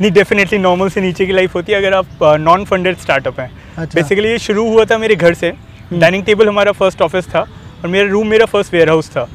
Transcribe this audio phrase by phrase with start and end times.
[0.00, 3.50] नहीं definitely normal से नीचे की लाइफ होती है अगर आप नॉन फंडेड स्टार्टअप हैं।
[3.78, 5.52] अच्छा। बेसिकली ये शुरू हुआ था मेरे घर से।
[5.92, 9.28] डाइनिंग टेबल हमारा फ़र्स्ट ऑफ़िस था और मेरा रूम मेरा फ़र्स्ट वेयर हाउस था।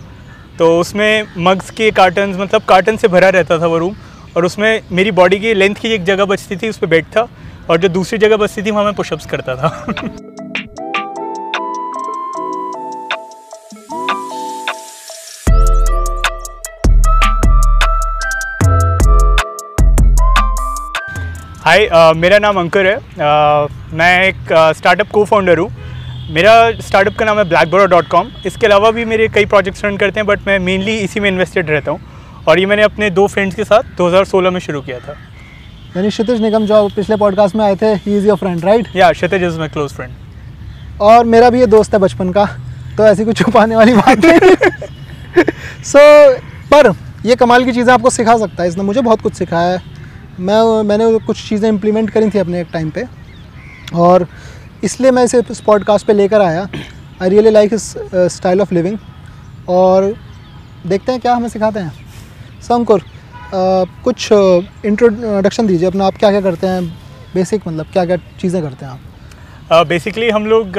[0.59, 3.95] तो उसमें मग्स के कार्टन मतलब कार्टन से भरा रहता था वो रूम
[4.37, 7.27] और उसमें मेरी बॉडी की लेंथ की एक जगह बचती थी उस पर बेड था
[7.69, 9.85] और जो दूसरी जगह बचती थी वहाँ मैं पुशअप्स करता था।
[21.65, 25.69] हाय uh, मेरा नाम अंकुर है। Uh, मैं एक स्टार्टअप को फाउंडर हूँ।
[26.33, 29.83] मेरा स्टार्टअप का नाम है ब्लैक बोरा डॉट कॉम इसके अलावा भी मेरे कई प्रोजेक्ट्स
[29.85, 33.09] रन करते हैं बट मैं मेनली इसी में इन्वेस्टेड रहता हूँ। और ये मैंने अपने
[33.09, 35.15] दो फ्रेंड्स के साथ 2016 में शुरू किया था।
[35.97, 39.11] यानी क्षितिज निगम जो पिछले पॉडकास्ट में आए थे he is your friend right yeah
[39.11, 42.45] Kshitij is my close friend और मेरा भी ये दोस्त है बचपन का
[42.97, 44.55] तो ऐसी कुछ छुपाने वाली बात नहीं।
[45.83, 46.39] सो so,
[46.73, 46.93] पर
[47.25, 49.94] ये कमाल की चीज़ें आपको सिखा सकता है। इसने मुझे बहुत कुछ सिखाया है।
[50.39, 53.05] मैं मैंने कुछ चीज़ें इम्प्लीमेंट करी थी अपने एक टाइम पे।
[53.95, 54.27] और
[54.83, 56.67] इसलिए मैं इसे इस पॉडकास्ट पे लेकर आया।
[57.21, 57.93] आई रियली लाइक इस
[58.35, 58.97] स्टाइल ऑफ़ लिविंग
[59.69, 60.13] और
[60.87, 61.91] देखते हैं क्या हमें सिखाते हैं।
[62.61, 66.83] संकुर uh, कुछ इंट्रोडक्शन दीजिए अपना। आप क्या क्या करते हैं?
[67.35, 69.87] बेसिक मतलब क्या क्या चीज़ें करते हैं आप?
[69.87, 70.77] बेसिकली uh, हम लोग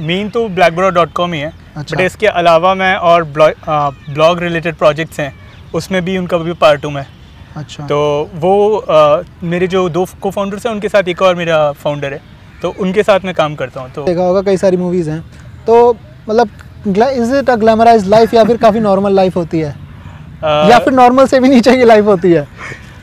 [0.00, 4.42] मेन uh, तो ब्लैकबोर्ड डॉट कॉम ही है। अच्छा। बट इसके अलावा मैं और ब्लॉग
[4.42, 5.32] रिलेटेड प्रोजेक्ट्स हैं।
[5.74, 7.06] उसमें भी उनका भी पार्ट हूँ मैं।
[7.56, 7.98] अच्छा। तो
[8.34, 12.20] वो आ, मेरे जो दो को फाउंडर्स हैं उनके साथ एक और मेरा फाउंडर है।
[12.62, 15.20] तो उनके साथ मैं काम करता हूँ तो देखा होगा कई सारी मूवीज़ हैं।
[15.66, 15.96] तो
[16.28, 16.48] मतलब
[16.88, 19.74] is it a glamorise life या फिर काफ़ी नॉर्मल लाइफ होती है?
[20.44, 22.46] आ, या फिर नॉर्मल से भी नीचे की लाइफ होती है?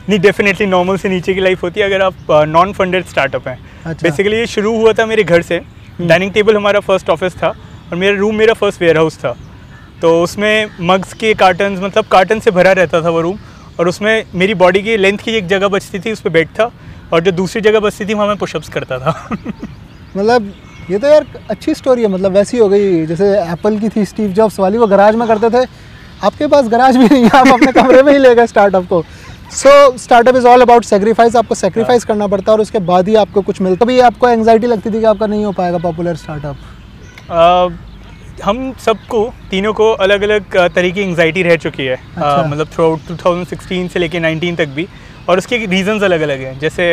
[0.08, 3.58] नहीं डेफिनेटली नॉर्मल से नीचे की लाइफ होती है अगर आप नॉन फंडेड स्टार्टअप हैं।
[3.86, 5.60] अच्छा। बेसिकली ये शुरू हुआ था मेरे घर से।
[6.00, 9.34] डाइनिंग टेबल हमारा फ़र्स्ट ऑफ़िस था और मेरा रूम मेरा फ़र्स्ट वेयर हाउस था।
[10.02, 13.38] तो उसमें मग्स के कार्टन मतलब कार्टन से भरा रहता था वो रूम
[13.78, 16.70] और उसमें मेरी बॉडी की लेंथ की एक जगह बचती थी उस पर बेड था
[17.12, 19.28] और जो दूसरी जगह बचती थी वहाँ मैं पुशअप्स करता था।
[20.16, 20.52] मतलब
[20.90, 24.30] ये तो यार अच्छी स्टोरी है मतलब वैसी हो गई जैसे एप्पल की थी स्टीव
[24.32, 25.66] जॉब्स वाली वो गराज में करते थे।
[26.26, 29.02] आपके पास गराज भी नहीं है आप अपने कमरे में ही ले गए स्टार्टअप को।
[29.52, 33.14] So startup is all about sacrifice आपको सेक्रीफाइस करना पड़ता है और उसके बाद ही
[33.16, 36.56] आपको कुछ मिलता भी आपको एंगजाइटी लगती थी कि आपका नहीं हो पाएगा पॉपुलर स्टार्टअप
[38.44, 42.68] हम सबको तीनों को अलग अलग तरह की एंगजाइटी रह चुकी है। अच्छा। uh, मतलब
[42.68, 43.44] थ्रू आउट टू
[43.88, 44.86] से लेके 19 तक भी।
[45.28, 46.84] और उसके रीजंस अलग अलग हैं। जैसे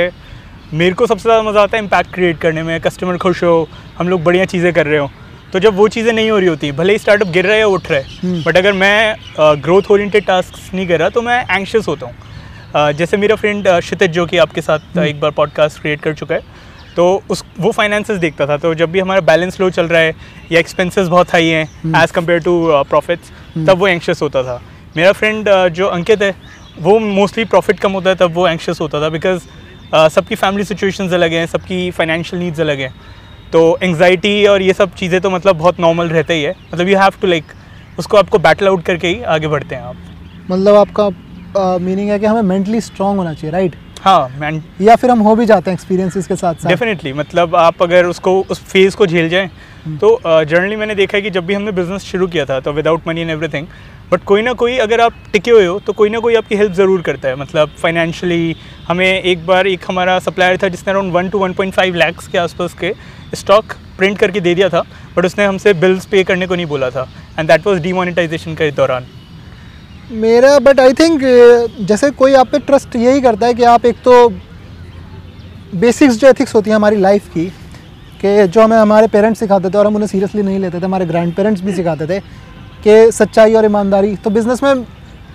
[0.73, 3.67] मेरे को सबसे ज़्यादा मज़ा आता है इम्पैक्ट क्रिएट करने में। कस्टमर खुश हो
[3.97, 5.09] हम लोग बढ़िया चीज़ें कर रहे हो।
[5.53, 7.67] तो जब वो चीज़ें नहीं हो रही होती भले ही स्टार्टअप गिर रहा है या
[7.67, 9.16] उठ रहा है बट अगर मैं
[9.63, 14.11] ग्रोथ ओरिएंटेड टास्क नहीं कर रहा तो मैं एंक्शस होता हूँ। जैसे मेरा फ्रेंड क्षितिज
[14.11, 16.41] जो कि आपके साथ एक बार पॉडकास्ट क्रिएट कर चुका है
[16.95, 20.13] तो उस वो फाइनेंसेस देखता था। तो जब भी हमारा बैलेंस लो चल रहा है
[20.51, 24.61] या एक्सपेंसेस बहुत हाई हैं एज़ कंपेयर टू प्रॉफिट्स तब वो एंक्शस होता था।
[24.97, 26.34] मेरा फ्रेंड जो अंकित है
[26.79, 29.44] वो मोस्टली प्रॉफिट कम होता है तब वो एंक्शस होता था बिकॉज़
[29.94, 32.94] uh, सबकी फैमिली सिचुएशंस अलग हैं सबकी फाइनेंशियल नीड्स अलग हैं।
[33.51, 36.97] तो एंगजाइटी और ये सब चीज़ें तो मतलब बहुत नॉर्मल रहता ही है। मतलब यू
[36.97, 37.44] हैव टू लाइक
[38.00, 39.95] उसको आपको बैटल आउट करके ही आगे बढ़ते हैं आप।
[40.51, 44.51] मतलब आपका मीनिंग है कि हमें मेंटली स्ट्रांग होना चाहिए राइट हाँ
[44.81, 48.05] या फिर हम हो भी जाते हैं एक्सपीरियंसेस के साथ साथ डेफिनेटली मतलब आप अगर
[48.05, 49.47] उसको उस फ़ेज़ को झेल जाएँ
[50.01, 53.07] तो जनरली मैंने देखा है कि जब भी हमने बिज़नेस शुरू किया था तो without
[53.07, 53.67] money and everything
[54.11, 56.73] but कोई ना कोई अगर आप टिके हुए हो तो कोई ना कोई आपकी हेल्प
[56.73, 58.55] ज़रूर करता है। मतलब फाइनेंशियली
[58.88, 62.27] हमें एक बार एक हमारा सप्लायर था जिसने around one two one point five lakhs
[62.27, 62.93] के आसपास के
[63.35, 64.83] स्टॉक प्रिंट करके दे दिया था
[65.17, 68.72] बट उसने हमसे बिल्स पे करने को नहीं बोला था एंड दैट वॉज़ डीमोनेटाइजेशन के
[68.73, 69.07] दौरान।
[70.05, 71.21] मेरा बट आई थिंक
[71.81, 74.27] जैसे कोई आप पे ट्रस्ट यही करता है कि आप एक तो
[75.75, 77.45] बेसिक्स जो एथिक्स होती है हमारी लाइफ की,
[78.21, 81.05] कि जो हमें हमारे पेरेंट्स सिखाते थे और हम उन्हें सीरियसली नहीं लेते थे, हमारे
[81.05, 82.19] ग्रैंड पेरेंट्स भी सिखाते थे
[82.83, 84.83] कि सच्चाई और ईमानदारी। तो बिज़नेस में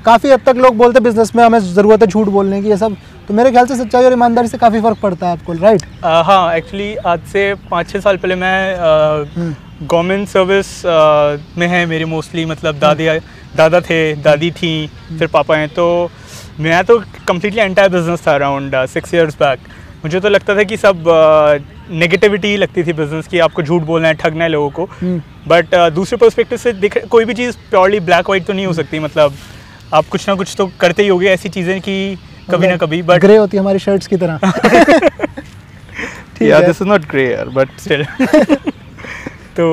[0.04, 2.96] काफ़ी हद तक लोग बोलते बिज़नेस में हमें ज़रूरत है झूठ बोलने की, ये सब।
[3.28, 6.56] तो मेरे ख्याल से सच्चाई और ईमानदारी से काफ़ी फ़र्क पड़ता है आपको राइट हाँ
[6.56, 8.76] एक्चुअली आज से पाँच छः साल पहले मैं
[9.82, 10.82] गवर्नमेंट uh, सर्विस
[11.58, 13.08] में है मेरे मोस्टली मतलब दादी
[13.56, 14.86] दादा थे दादी थी
[15.18, 15.86] फिर पापा हैं तो
[16.60, 16.98] मैं तो
[17.28, 19.60] कम्प्लीटली एंटायर बिज़नेस था अराउंड सिक्स ईयर्स बैक
[20.04, 21.04] मुझे तो लगता था कि सब
[21.90, 24.88] नेगेटिविटी लगती थी बिज़नेस की आपको झूठ बोलना है ठगना है लोगों को।
[25.48, 28.98] बट दूसरे पर्सपेक्टिव से दिख कोई भी चीज़ प्योरली ब्लैक वाइट तो नहीं हो सकती
[28.98, 29.34] मतलब
[29.94, 32.16] आप कुछ ना कुछ तो करते ही होगे ऐसी चीज़ें कि
[32.50, 34.40] कभी ना कभी बट ग्रे होती है हमारी शर्ट्स की तरह।
[36.42, 38.04] Yeah this is not grey यार बट स्टिल
[39.56, 39.66] तो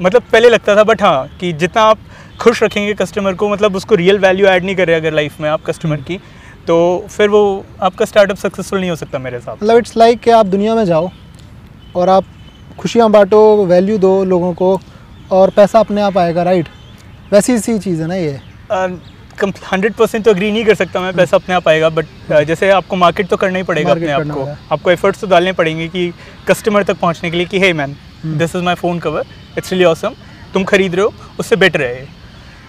[0.00, 1.98] मतलब पहले लगता था बट हाँ कि जितना आप
[2.40, 5.48] खुश रखेंगे कस्टमर को मतलब उसको रियल वैल्यू ऐड नहीं कर रहे अगर लाइफ में
[5.50, 6.18] आप कस्टमर की
[6.66, 6.76] तो
[7.10, 7.42] फिर वो
[7.82, 10.84] आपका स्टार्टअप सक्सेसफुल नहीं हो सकता मेरे हिसाब मतलब इट्स लाइक कि आप दुनिया में
[10.84, 11.10] जाओ
[11.96, 12.24] और आप
[12.78, 14.78] खुशियाँ बांटो वैल्यू दो लोगों को
[15.32, 16.68] और पैसा अपने आप आएगा राइट
[17.32, 18.40] वैसी सी चीज़ है ना ये।
[19.42, 22.06] हंड्रेड परसेंट तो अग्री नहीं कर सकता मैं पैसा अपने आप आएगा बट
[22.46, 25.88] जैसे आपको मार्केट तो करना ही पड़ेगा अपने आप को। आपको एफर्ट्स तो डालने पड़ेंगे
[25.88, 26.12] कि
[26.48, 27.96] कस्टमर तक पहुँचने के लिए कि hey man
[28.26, 29.24] this is my phone cover
[29.58, 30.14] it's really awesome
[30.54, 32.06] तुम खरीद रहे हो उससे बेटर है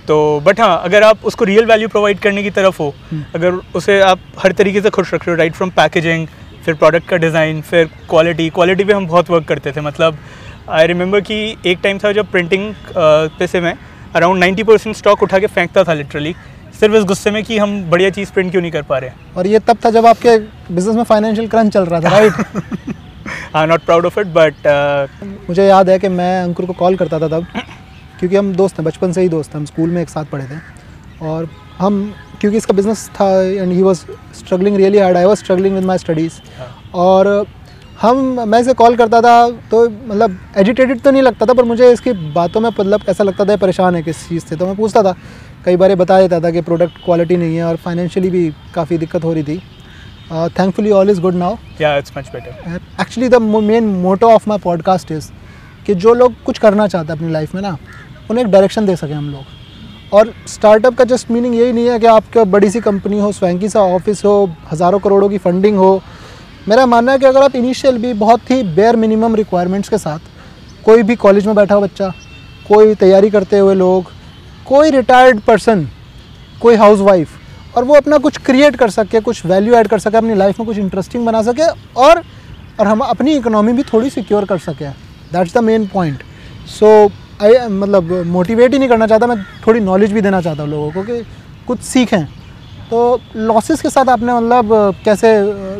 [0.07, 2.93] तो बट हाँ अगर आप उसको रियल वैल्यू प्रोवाइड करने की तरफ़ हो
[3.35, 6.27] अगर उसे आप हर तरीके से खुश रख रहे हो राइट फ्रॉम पैकेजिंग
[6.65, 10.17] फिर प्रोडक्ट का डिज़ाइन फिर क्वालिटी क्वालिटी पे हम बहुत वर्क करते थे। मतलब
[10.69, 11.35] आई रिमेंबर कि
[11.65, 13.73] एक टाइम था जब प्रिंटिंग पे से मैं
[14.15, 16.33] अराउंड 90 परसेंट स्टॉक उठा के फेंकता था लिटरली
[16.85, 19.47] सिर्फ़ इस गुस्से में कि हम बढ़िया चीज़ प्रिंट क्यों नहीं कर पा रहे और
[19.47, 20.37] ये तब था जब आपके
[20.73, 22.33] बिज़नेस में फाइनेंशियल क्रंच चल रहा था right
[23.55, 24.67] I not proud of it but
[25.49, 27.45] मुझे याद है कि मैं अंकुर को कॉल करता था तब
[28.19, 30.45] क्योंकि हम दोस्त हैं बचपन से ही दोस्त हैं हम स्कूल में एक साथ पढ़े
[30.45, 31.49] थे। और
[31.79, 31.99] हम
[32.41, 34.05] क्योंकि इसका बिज़नेस था and he was
[34.39, 36.39] struggling really hard I was struggling with my studies
[36.95, 37.29] और
[38.01, 38.17] हम
[38.49, 39.35] मैं इसे कॉल करता था
[39.71, 43.45] तो मतलब एजिटेटेड तो नहीं लगता था पर मुझे इसकी बातों में मतलब ऐसा लगता
[43.45, 45.15] था परेशान है किस चीज़ से तो मैं पूछता था
[45.65, 49.23] कई बार बता देता था कि प्रोडक्ट क्वालिटी नहीं है और फाइनेंशियली भी काफ़ी दिक्कत
[49.23, 49.57] हो रही थी।
[50.59, 54.57] Thankfully all is good now yeah it's much better actually the main motto of my
[54.59, 55.29] podcast is
[55.85, 57.77] कि जो लोग कुछ करना चाहते हैं अपनी लाइफ में ना
[58.29, 61.99] उन्हें एक डायरेक्शन दे सकें हम लोग। और स्टार्टअप का जस्ट मीनिंग यही नहीं है
[61.99, 64.33] कि आपका बड़ी सी कंपनी हो स्वैंकी सा ऑफ़िस हो
[64.71, 66.01] हज़ारों करोड़ों की फंडिंग हो।
[66.67, 70.19] मेरा मानना है कि अगर आप इनिशियल भी बहुत ही बेयर मिनिमम रिक्वायरमेंट्स के साथ
[70.85, 72.11] कोई भी कॉलेज में बैठा हुआ बच्चा
[72.67, 74.11] कोई तैयारी करते हुए लोग
[74.67, 75.87] कोई रिटायर्ड पर्सन
[76.61, 80.17] कोई हाउस वाइफ और वो अपना कुछ क्रिएट कर सके कुछ वैल्यू ऐड कर सके
[80.17, 81.67] अपनी लाइफ में कुछ इंटरेस्टिंग बना सके
[82.01, 82.21] और
[82.79, 84.89] और हम अपनी इकोनॉमी भी थोड़ी सिक्योर कर सके
[85.33, 86.23] that's the main point
[86.69, 86.87] so
[87.43, 90.91] I मतलब मोटिवेट ही नहीं करना चाहता मैं थोड़ी नॉलेज भी देना चाहता हूँ लोगों
[90.91, 91.21] को कि
[91.67, 92.25] कुछ सीखें।
[92.89, 95.27] तो लॉसेस के साथ आपने मतलब कैसे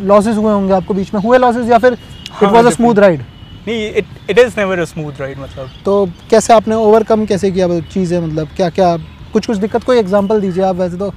[0.07, 1.21] लॉसेस हुए होंगे आपको बीच में?
[1.21, 3.23] हुए लॉसेस या फिर it was a smooth ride
[3.67, 7.67] नहीं it it is never a smooth ride मतलब। तो कैसे आपने ओवरकम कैसे किया
[7.67, 8.95] वो चीज़ें मतलब क्या क्या
[9.33, 11.13] कुछ कुछ दिक्कत कोई एग्जांपल दीजिए आप वैसे तो।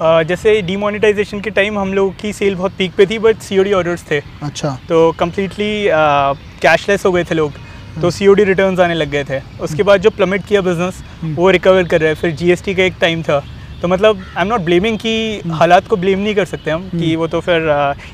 [0.00, 3.72] Uh, जैसे डीमोनेटाइजेशन के टाइम हम लोग की सेल बहुत पीक पे थी बट सी
[3.72, 5.72] ऑर्डर्स थे। अच्छा। तो कम्प्लीटली
[6.62, 7.52] कैशलेस uh, हो गए थे लोग।
[8.00, 11.02] तो सी ओ डी रिटर्न आने लग गए थे। उसके बाद जो प्लमिट किया बिज़नेस
[11.36, 13.42] वो रिकवर कर रहे हैं। फिर जीएसटी का एक टाइम था।
[13.82, 17.14] तो मतलब आई एम नॉट ब्लेमिंग कि हालात को ब्लेम नहीं कर सकते हम कि
[17.16, 17.68] वो तो फिर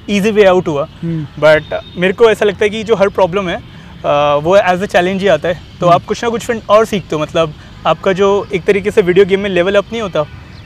[0.08, 3.48] इजी वे आउट हुआ। हम्म। बट मेरे को ऐसा लगता है कि जो हर प्रॉब्लम
[3.48, 3.60] है
[4.04, 7.16] वो एज अ चैलेंज ही आता है। तो आप कुछ ना कुछ फिर और सीखते
[7.16, 7.54] हो मतलब
[7.86, 10.24] आपका जो एक तरीके से वीडियो गेम में लेवल अप नहीं होता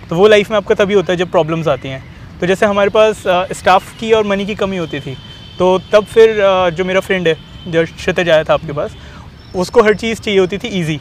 [0.09, 2.03] तो वो लाइफ में आपका तभी होता है जब प्रॉब्लम्स आती हैं।
[2.41, 3.23] तो जैसे हमारे पास
[3.53, 5.17] स्टाफ की और मनी की कमी होती थी
[5.59, 6.37] तो तब फिर
[6.73, 7.37] जो मेरा फ्रेंड है,
[7.67, 8.97] जो क्षितिज आया था आपके पास,
[9.56, 11.00] उसको हर चीज़ चाहिए होती थी ईजी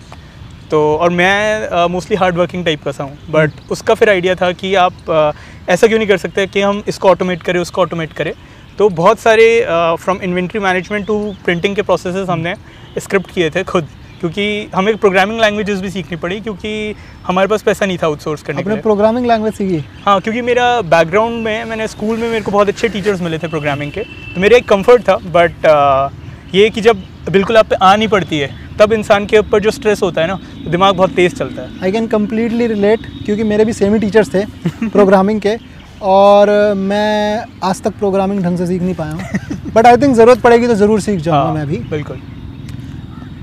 [0.71, 4.51] तो और मैं मोस्टली हार्ड वर्किंग टाइप का सा हूँ बट उसका फिर आइडिया था
[4.53, 5.35] कि आप
[5.69, 8.31] ऐसा क्यों नहीं कर सकते कि हम इसको ऑटोमेट करें, उसको ऑटोमेट करें।
[8.79, 9.45] तो बहुत सारे
[9.99, 11.15] from inventory management to
[11.45, 12.53] printing के प्रोसेसेस हमने
[12.97, 13.87] स्क्रिप्ट किए थे खुद
[14.19, 14.45] क्योंकि
[14.75, 16.95] हमें प्रोग्रामिंग लैंग्वेजेस भी सीखनी पड़ी क्योंकि
[17.27, 19.83] हमारे पास पैसा नहीं था आउटसोर्स करने के लिए। प्रोग्रामिंग लैंग्वेज सीखी?
[20.05, 23.47] हाँ क्योंकि मेरा बैकग्राउंड में मैंने स्कूल में मेरे को बहुत अच्छे टीचर्स मिले थे
[23.47, 24.03] प्रोग्रामिंग के
[24.33, 25.67] तो मेरा एक कंफर्ट था बट
[26.55, 28.49] ये कि जब बिल्कुल आप पे आ नहीं पड़ती है
[28.79, 31.91] तब इंसान के ऊपर जो स्ट्रेस होता है ना दिमाग बहुत तेज़ चलता है। आई
[31.91, 34.45] कैन कम्प्लीटली रिलेट क्योंकि मेरे भी सेम ही टीचर्स थे
[34.89, 35.55] प्रोग्रामिंग के
[36.01, 40.41] और मैं आज तक प्रोग्रामिंग ढंग से सीख नहीं पाया हूँ। बट आई थिंक ज़रूरत
[40.41, 42.21] पड़ेगी तो ज़रूर सीख जाऊँगा हाँ, मैं भी। बिल्कुल।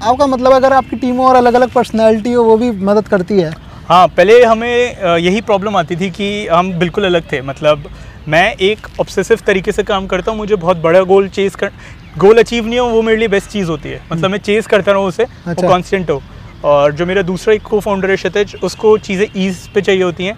[0.02, 3.52] आपका मतलब अगर आपकी टीम और अलग अलग पर्सनैलिटी हो वो भी मदद करती है?
[3.88, 7.88] हाँ पहले हमें यही प्रॉब्लम आती थी कि हम बिल्कुल अलग थे। मतलब
[8.28, 11.70] मैं एक ऑब्सेसिव तरीके से काम करता हूँ मुझे बहुत बड़ा गोल चेज कर
[12.18, 14.92] गोल अचीव नहीं हो वो मेरे लिए बेस्ट चीज़ होती है। मतलब मैं चेज करता
[14.92, 16.20] रहूँ उसे अच्छा। वो कांस्टेंट हो।
[16.64, 20.24] और जो मेरा दूसरा एक को फाउंडर है क्षितिज उसको चीज़ें ईज पे चाहिए होती
[20.24, 20.36] हैं।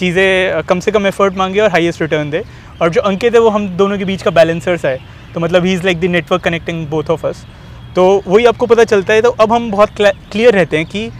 [0.00, 2.42] चीज़ें कम से कम एफर्ट मांगे और हाईएस्ट रिटर्न दे।
[2.82, 4.98] और जो अंकित है वो हम दोनों के बीच का बैलेंसर्स है।
[5.34, 7.44] तो मतलब he is like the network connecting both of us
[7.96, 11.10] तो वही आपको पता चलता है। तो अब हम बहुत क्लियर रहते हैं कि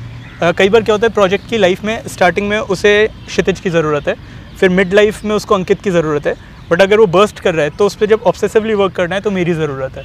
[0.59, 2.93] कई बार क्या होता है प्रोजेक्ट की लाइफ में स्टार्टिंग में उसे
[3.27, 4.15] क्षितिज की ज़रूरत है।
[4.61, 6.35] फिर मिड लाइफ में उसको अंकित की ज़रूरत है।
[6.71, 9.21] बट अगर वो बर्स्ट कर रहा है तो उस पर जब ऑब्सेसिवली वर्क करना है
[9.21, 10.05] तो मेरी ज़रूरत है।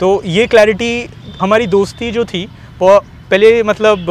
[0.00, 1.08] तो ये क्लैरिटी
[1.40, 2.44] हमारी दोस्ती जो थी,
[2.80, 2.98] वो
[3.34, 4.06] पहले मतलब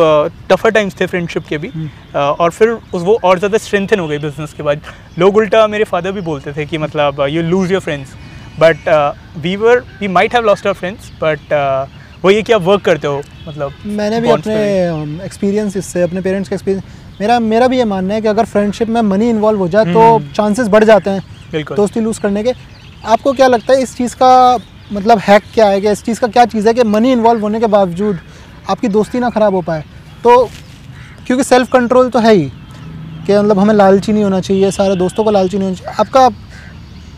[0.49, 1.69] टफर टाइम्स थे फ्रेंडशिप के भी
[2.15, 4.81] और फिर उस वो और ज़्यादा स्ट्रेंथन हो गई बिज़नेस के बाद।
[5.19, 8.09] लोग उल्टा मेरे फादर भी बोलते थे कि मतलब you lose your friends
[8.59, 8.89] but
[9.43, 11.53] we were we might have lost our friends but
[12.23, 16.49] वो ये कि आप वर्क करते हो मतलब मैंने भी अपने एक्सपीरियंस इससे अपने पेरेंट्स
[16.49, 19.67] का एक्सपीरियंस मेरा मेरा भी ये मानना है कि अगर फ्रेंडशिप में मनी इन्वॉल्व हो
[19.67, 22.53] जाए तो चांसेस बढ़ जाते हैं बिल्कुल। दोस्ती लूज़ करने के।
[23.05, 24.33] आपको क्या लगता है इस चीज़ का
[24.93, 25.81] मतलब हैक क्या है?
[25.81, 28.19] कि इस चीज़ का क्या चीज़ है कि मनी इन्वॉल्व होने के बावजूद
[28.65, 29.83] आपकी दोस्ती ना ख़राब हो पाए।
[30.23, 30.45] तो
[31.27, 32.49] क्योंकि सेल्फ कंट्रोल तो है ही
[33.25, 36.29] कि मतलब हमें लालची नहीं होना चाहिए, सारे दोस्तों को लालची नहीं होना चाहिए। आपका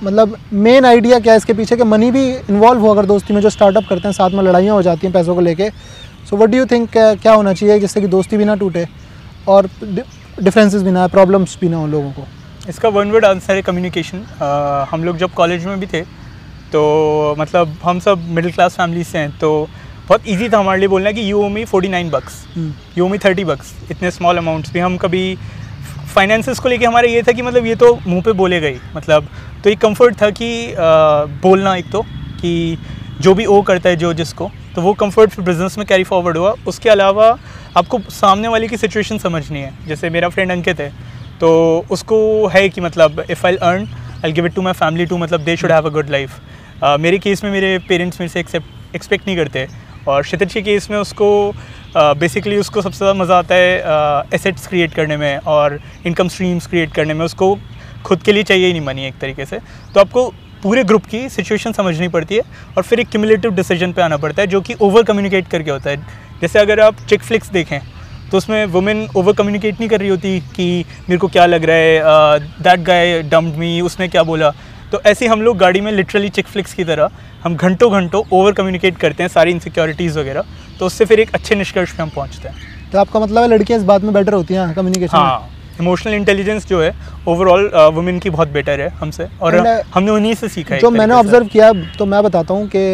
[0.04, 3.42] मतलब मेन आइडिया क्या है इसके पीछे कि मनी भी इन्वॉल्व हो अगर दोस्ती में
[3.42, 5.70] जो स्टार्टअप करते हैं, साथ में लड़ाइयाँ हो जाती हैं पैसों को लेके।
[6.30, 8.86] So what do you think क्या होना चाहिए जिससे कि दोस्ती भी ना टूटे
[9.48, 12.24] और डिफरेंसेस भी ना आए प्रॉब्लम्स भी ना हो लोगों को?
[12.70, 14.24] इसका वन वर्ड आंसर है कम्युनिकेशन
[14.92, 16.02] हम लोग जब कॉलेज में भी थे
[16.72, 19.52] तो मतलब हम सब मिडिल क्लास फैमिली से हैं तो
[20.08, 22.44] बहुत इजी था हमारे लिए बोलना कि you owe me forty nine bucks
[22.98, 25.24] you owe me thirty bucks इतने स्मॉल अमाउंट्स भी हम कभी
[26.16, 29.28] फाइनेंसेस को लेके हमारा ये था कि मतलब ये तो मुँह पे बोले गए। मतलब
[29.64, 30.78] तो एक कंफर्ट था कि आ,
[31.42, 32.02] बोलना एक तो
[32.42, 32.78] कि
[33.22, 36.38] जो भी ओ करता है जो जिसको तो वो कंफर्ट फिर बिज़नेस में कैरी फॉरवर्ड
[36.38, 37.28] हुआ। उसके अलावा
[37.78, 40.90] आपको सामने वाले की सिचुएशन समझनी है। जैसे मेरा फ्रेंड अंकित है
[41.40, 41.50] तो
[41.92, 43.88] उसको है कि मतलब if I earn
[44.26, 46.40] I give it to my family too मतलब they should have a good life
[47.00, 49.68] मेरे केस में मेरे पेरेंट्स मेरे से एक्सेप्ट एक्सपेक्ट नहीं करते।
[50.08, 51.30] और क्षितिज के केस में उसको
[51.98, 56.94] बेसिकली उसको सबसे ज़्यादा मज़ा आता है एसेट्स क्रिएट करने में और इनकम स्ट्रीम्स क्रिएट
[56.94, 57.58] करने में। उसको
[58.06, 59.60] खुद के लिए चाहिए ही नहीं मनी एक तरीके से।
[59.94, 60.28] तो आपको
[60.64, 62.42] पूरे ग्रुप की सिचुएशन समझनी पड़ती है
[62.78, 65.90] और फिर एक क्यूमुलेटिव डिसीज़न पे आना पड़ता है, जो कि ओवर कम्युनिकेट करके होता
[65.90, 65.98] है।
[66.42, 67.80] जैसे अगर आप चिक फ्लिक्स देखें
[68.32, 71.76] तो उसमें वुमेन ओवर कम्युनिकेट नहीं कर रही होती कि मेरे को क्या लग रहा
[71.76, 74.52] है दैट गाय डम्ड मी उसने क्या बोला।
[74.96, 77.10] तो ऐसे हम लोग गाड़ी में लिटरली चिक फ्लिक्स की तरह
[77.44, 80.44] हम घंटों घंटों ओवर कम्युनिकेट करते हैं सारी इनसिक्योरिटीज़ वगैरह
[80.80, 83.80] तो उससे फिर एक अच्छे निष्कर्ष पे हम पहुँचते हैं। तो आपका मतलब है लड़कियाँ
[83.80, 85.50] इस बात में बेटर होती हैं कम्युनिकेशन हाँ
[85.80, 86.94] इमोशनल इंटेलिजेंस जो है
[87.28, 90.90] ओवरऑल वुमेन की बहुत बेटर है हमसे और uh, हमने उन्हीं से सीखा है जो
[90.92, 92.86] मैंने ऑब्ज़र्व किया तो मैं बताता हूँ कि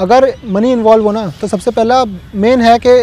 [0.00, 2.04] अगर मनी इन्वॉल्व हो ना तो सबसे पहला
[2.44, 2.98] मेन है कि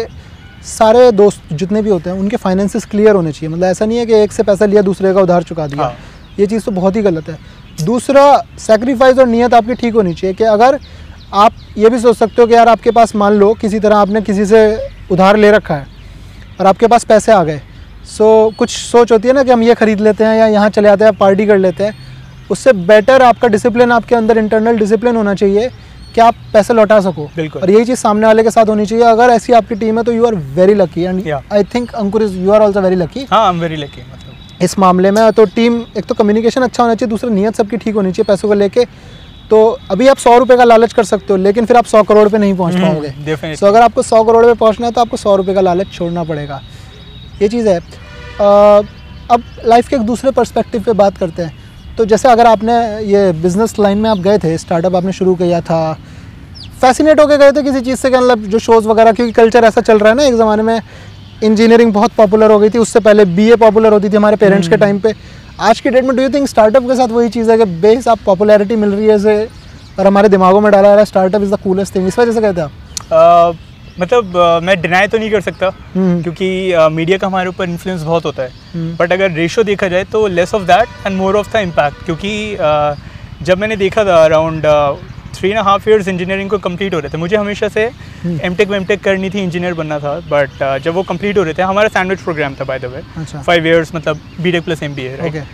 [0.68, 4.06] सारे दोस्त जितने भी होते हैं उनके फाइनेंसेस क्लियर होने चाहिए। मतलब ऐसा नहीं है
[4.06, 5.96] कि एक से पैसा लिया दूसरे का उधार चुका दिया। हाँ।
[6.38, 7.38] ये चीज़ तो बहुत ही गलत है।
[7.82, 8.24] दूसरा
[8.58, 10.78] सेक्रीफाइस और नियत आपकी ठीक होनी चाहिए कि अगर
[11.36, 14.20] आप ये भी सोच सकते हो कि यार आपके पास मान लो किसी तरह आपने
[14.22, 14.60] किसी से
[15.12, 15.86] उधार ले रखा है
[16.60, 17.60] और आपके पास पैसे आ गए।
[18.08, 20.88] सो कुछ सोच होती है ना कि हम ये ख़रीद लेते हैं या यहाँ चले
[20.88, 21.94] आते हैं पार्टी कर लेते हैं।
[22.50, 25.68] उससे बेटर आपका डिसिप्लिन आपके अंदर इंटरनल डिसिप्लिन होना चाहिए
[26.14, 29.04] कि आप पैसे लौटा सको। बिल्कुल। और यही चीज़ सामने वाले के साथ होनी चाहिए।
[29.06, 32.38] अगर ऐसी आपकी टीम है तो you are very lucky and I think Ankur is
[32.38, 34.29] you are also very lucky हाँ आई एम वेरी लकी मतलब।
[34.62, 37.94] इस मामले में तो टीम एक तो कम्युनिकेशन अच्छा होना चाहिए दूसरा नीयत सबकी ठीक
[37.94, 38.84] होनी चाहिए पैसों को लेके।
[39.50, 42.28] तो अभी आप सौ रुपये का लालच कर सकते हो लेकिन फिर आप सौ करोड़
[42.28, 43.56] पे नहीं पहुँच हम्म, पाओगे.
[43.56, 46.24] सो अगर आपको सौ करोड़ पे पहुँचना है तो आपको सौ रुपये का लालच छोड़ना
[46.24, 46.60] पड़ेगा।
[47.42, 48.82] ये चीज़ है। अ,
[49.30, 51.58] अब लाइफ के एक दूसरे पर्सपेक्टिव पे बात करते हैं।
[51.98, 52.74] तो जैसे अगर आपने
[53.06, 55.82] ये बिज़नेस लाइन में आप गए थे स्टार्टअप आपने शुरू किया था
[56.80, 59.98] फैसिनेट होकर गए थे किसी चीज़ से मतलब जो शोज़ वगैरह क्योंकि कल्चर ऐसा चल
[59.98, 60.80] रहा है ना एक ज़माने में
[61.42, 64.76] इंजीनियरिंग बहुत पॉपुलर हो गई थी उससे पहले बीए पॉपुलर होती थी हमारे पेरेंट्स के
[64.76, 65.12] टाइम पे।
[65.60, 68.08] आज की डेट में डू यू थिंक स्टार्टअप के साथ वही चीज़ है कि बेस
[68.08, 69.48] आप पॉपुलैरिटी मिल रही है ऐसे
[69.98, 72.32] और हमारे दिमागों में डाला जा रहा है startup is the coolest thing इस वजह
[72.32, 72.68] से कहते हैं
[73.12, 73.56] आप।
[74.00, 76.48] मतलब मैं डिनाई तो नहीं कर सकता हम्म। क्योंकि
[76.92, 80.26] मीडिया का हमारे ऊपर इन्फ्लुएंस बहुत होता है। हम्म। बट अगर रेशो देखा जाए तो
[80.28, 82.56] less of that and more of the impact क्योंकि
[83.42, 84.66] जब मैंने देखा था around
[85.34, 87.84] three and half years engineering को कंप्लीट हो रहे थे। मुझे हमेशा से
[88.44, 91.54] एम टेक वेम टेक करनी थी इंजीनियर बनना था बट जब वो कंप्लीट हो रहे
[91.54, 93.02] थे हमारा सैंडविच प्रोग्राम था by the way
[93.36, 95.44] five years मतलब B tech plus M B A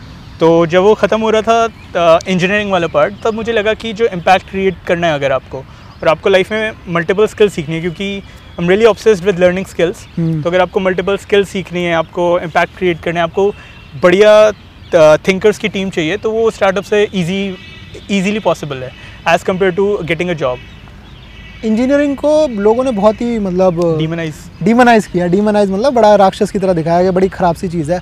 [0.41, 4.07] तो जब वो ख़त्म हो रहा था इंजीनियरिंग वाला पार्ट तब मुझे लगा कि जो
[4.09, 5.59] इम्पैक्ट क्रिएट करना है अगर आपको
[6.03, 9.67] और आपको लाइफ में मल्टीपल स्किल्स सीखनी है क्योंकि I am really obsessed with learning
[9.67, 10.05] skills.
[10.17, 13.51] तो अगर आपको मल्टीपल स्किल्स सीखनी है आपको इम्पैक्ट क्रिएट करना है आपको
[14.03, 14.53] बढ़िया
[15.29, 17.41] थिंकर्स की टीम चाहिए तो वो स्टार्टअप से ईजी
[18.11, 18.91] ईजीली पॉसिबल है।
[19.29, 20.59] As compare to getting a job
[21.65, 26.59] engineering को लोगों ने बहुत ही मतलब डीमनाइज डीमनाइज किया। डीमनाइज मतलब बड़ा राक्षस की
[26.59, 28.01] तरह दिखाया गया बड़ी ख़राब सी चीज़ है।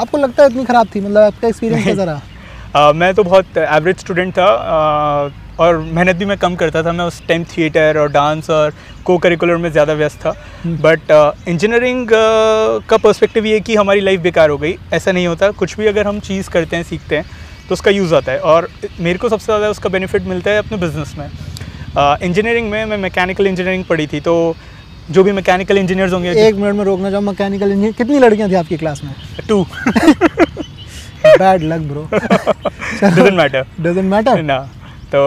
[0.00, 1.00] आपको लगता है इतनी ख़राब थी?
[1.00, 2.20] मतलब आपका एक्सपीरियंस कैसा रहा?
[2.74, 6.92] Uh, मैं तो बहुत एवरेज स्टूडेंट था uh, और मेहनत भी मैं कम करता था।
[6.92, 8.72] मैं उस टाइम थिएटर और डांस और
[9.04, 10.30] को करिकुलर में ज़्यादा व्यस्त था।
[10.66, 11.12] बट
[11.48, 15.50] इंजीनियरिंग uh, uh, का पर्सपेक्टिव ये कि हमारी लाइफ बेकार हो गई ऐसा नहीं होता।
[15.60, 17.24] कुछ भी अगर हम चीज़ करते हैं सीखते हैं
[17.68, 18.68] तो उसका यूज़ आता है। और
[19.00, 21.28] मेरे को सबसे ज़्यादा उसका बेनिफिट मिलता है अपने बिज़नेस में।
[21.98, 24.34] इंजीनियरिंग में मैं मैकेनिकल इंजीनियरिंग पढ़ी थी तो
[25.10, 28.54] जो भी मैकेनिकल इंजीनियर्स होंगे एक मिनट में रोकना चाहूँ मैकेनिकल इंजीनियर कितनी लड़कियाँ थी
[28.54, 29.14] आपकी क्लास में?
[29.48, 29.62] Too
[31.38, 34.58] bad luck bro doesn't matter doesn't matter ना
[35.12, 35.20] तो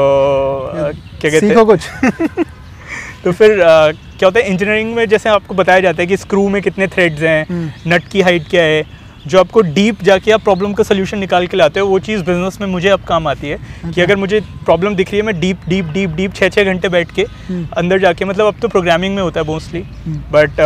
[1.22, 1.50] क्या कहते हैं?
[1.50, 1.88] सीखो कुछ।
[3.24, 6.48] तो फिर अ, क्या होता है इंजीनियरिंग में जैसे आपको बताया जाता है कि स्क्रू
[6.50, 8.82] में कितने थ्रेड्स हैं हम्म। नट की हाइट क्या है
[9.28, 12.60] जो आपको डीप जाके आप प्रॉब्लम का सोल्यूशन निकाल के लाते हो वो चीज़ बिज़नेस
[12.62, 15.40] में मुझे अब काम आती है अच्छा। कि। अगर मुझे प्रॉब्लम दिख रही है मैं
[15.40, 18.68] डीप डीप डीप डीप छः छः घंटे बैठ के हम्म। अंदर जाके मतलब अब तो
[18.68, 20.60] प्रोग्रामिंग में होता है मोस्टली हम्म। बट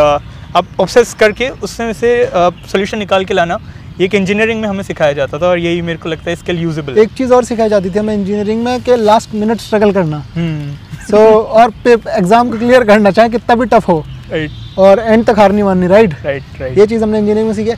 [0.56, 3.60] अब ऑब्सेस करके उसमें से सोल्यूशन निकाल के लाना
[4.00, 6.60] ये एक इंजीनियरिंग में हमें सिखाया जाता था और यही मेरे को लगता है स्किल
[6.60, 10.24] यूजेबल एक चीज़ और सिखाई जाती थी हमें इंजीनियरिंग में कि लास्ट मिनट स्ट्रगल करना
[10.36, 11.18] हम्म सो
[11.53, 15.51] और एग्ज़ाम को क्लियर करना चाहे कितना भी टफ हो राइट और एंड तक हार
[15.51, 17.78] नहीं माननी राइट राइट राइट ये चीज़ हमने इंजीनियरिंग में सीखी है।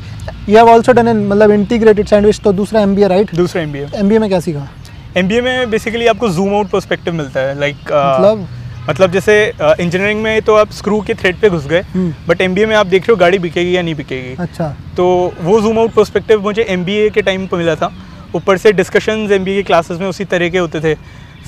[0.50, 4.22] यू हैव ऑल्सो डन मतलब इंटीग्रेटेड सैंडविच तो दूसरा एम बी राइट दूसरा एम एम
[4.22, 4.70] में क्या सीखा?
[5.18, 8.48] एमबीए में बेसिकली आपको जूम आउट पर्सपेक्टिव मिलता है लाइक like, uh, मतलब?
[8.90, 12.42] मतलब जैसे इंजीनियरिंग uh, में तो आप स्क्रू के थ्रेड पे घुस गए हम्म। बट
[12.42, 15.80] एम में आप देख रहे हो गाड़ी बिकेगी या नहीं बिकेगी। अच्छा। तो वो जूम
[15.80, 17.94] आउट पर्सपेक्टिव मुझे एमबीए के टाइम पर मिला था।
[18.36, 20.96] ऊपर से डिस्कशंस एम के क्लासेस में उसी तरह के होते थे।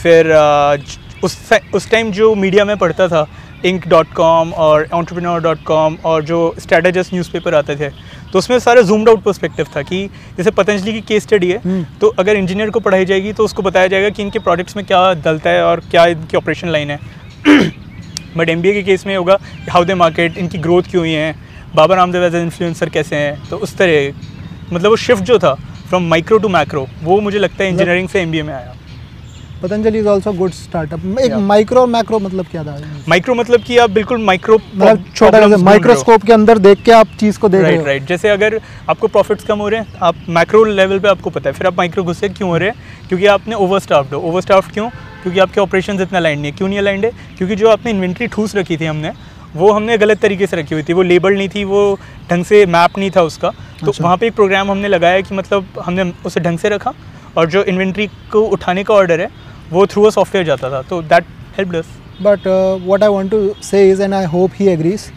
[0.04, 3.28] फिर ज- उस उस टाइम जो मीडिया में पढ़ता था
[3.65, 7.89] इंक डॉट कॉम और entrepreneur डॉट कॉम और जो स्ट्रेटेजस न्यूज़पेपर आते थे
[8.34, 10.05] तो उसमें सारा जूम्ड आउट पर्सपेक्टिव था कि
[10.38, 13.62] जैसे पतंजलि की केस स्टडी है हम्म। तो अगर इंजीनियर को पढ़ाई जाएगी तो उसको
[13.62, 17.00] बताया जाएगा कि इनके प्रोडक्ट्स में क्या डलता है और क्या इनकी ऑपरेशन लाइन है।
[18.38, 19.38] बट एम के केस में होगा
[19.69, 21.36] हाउ दे मार्केट इनकी ग्रोथ क्यों हुई है
[21.75, 25.53] बाबा रामदेव एज इन्फ्लुएंसर कैसे हैं तो उस तरह। मतलब वो शिफ्ट जो था
[25.89, 28.75] फ्रॉम माइक्रो टू मैक्रो वो मुझे लगता है इंजीनियरिंग से एमबीए में आया।
[29.62, 32.78] Patanjali is also good startup एक माइक्रो और मैक्रो मतलब क्या था?
[33.10, 37.40] माइक्रो मतलब कि आप बिल्कुल माइक्रो मतलब छोटा माइक्रोस्कोप के अंदर देख के आप चीज़
[37.40, 38.60] को देख रहे हो। राइट जैसे अगर
[38.90, 41.78] आपको प्रॉफिट्स कम हो रहे हैं आप मैक्रो लेवल पे आपको पता है। फिर आप
[41.78, 43.08] माइक्रो घुसे क्यों हो रहे हैं?
[43.08, 44.90] क्योंकि आपने ओवर स्टाफ्ड हो। ओवर स्टाफ्ड क्यों?
[44.90, 47.12] क्योंकि आपके ऑपरेशन इतना लाइन नहीं है। क्यों नहीं अलाइंड है?
[47.38, 49.12] क्योंकि जो आपने इन्वेंट्री ठूस रखी थी हमने
[49.56, 52.00] वो हमने गलत तरीके से रखी हुई थी। वो लेबल नहीं थी वो
[52.32, 53.50] ढंग से मैप नहीं था उसका।
[53.82, 56.94] तो अच्छा। वहाँ पे एक प्रोग्राम हमने लगाया कि मतलब हमने उसे ढंग से रखा।
[57.38, 59.30] और जो इन्वेंट्री को उठाने का ऑर्डर है
[59.72, 61.25] वो थ्रू अ सॉफ्टवेयर जाता था तो that
[61.58, 61.86] help us
[62.22, 65.10] but what I want to say is and I hope he agrees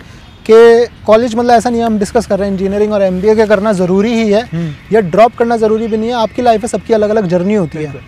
[0.46, 3.28] कि कॉलेज मतलब ऐसा नहीं है हम डिस्कस कर रहे हैं इंजीनियरिंग और एम बी
[3.28, 6.42] ए के करना ज़रूरी ही है हम्म। या ड्रॉप करना ज़रूरी भी नहीं है आपकी
[6.42, 8.00] लाइफ में सबकी अलग अलग जर्नी होती है।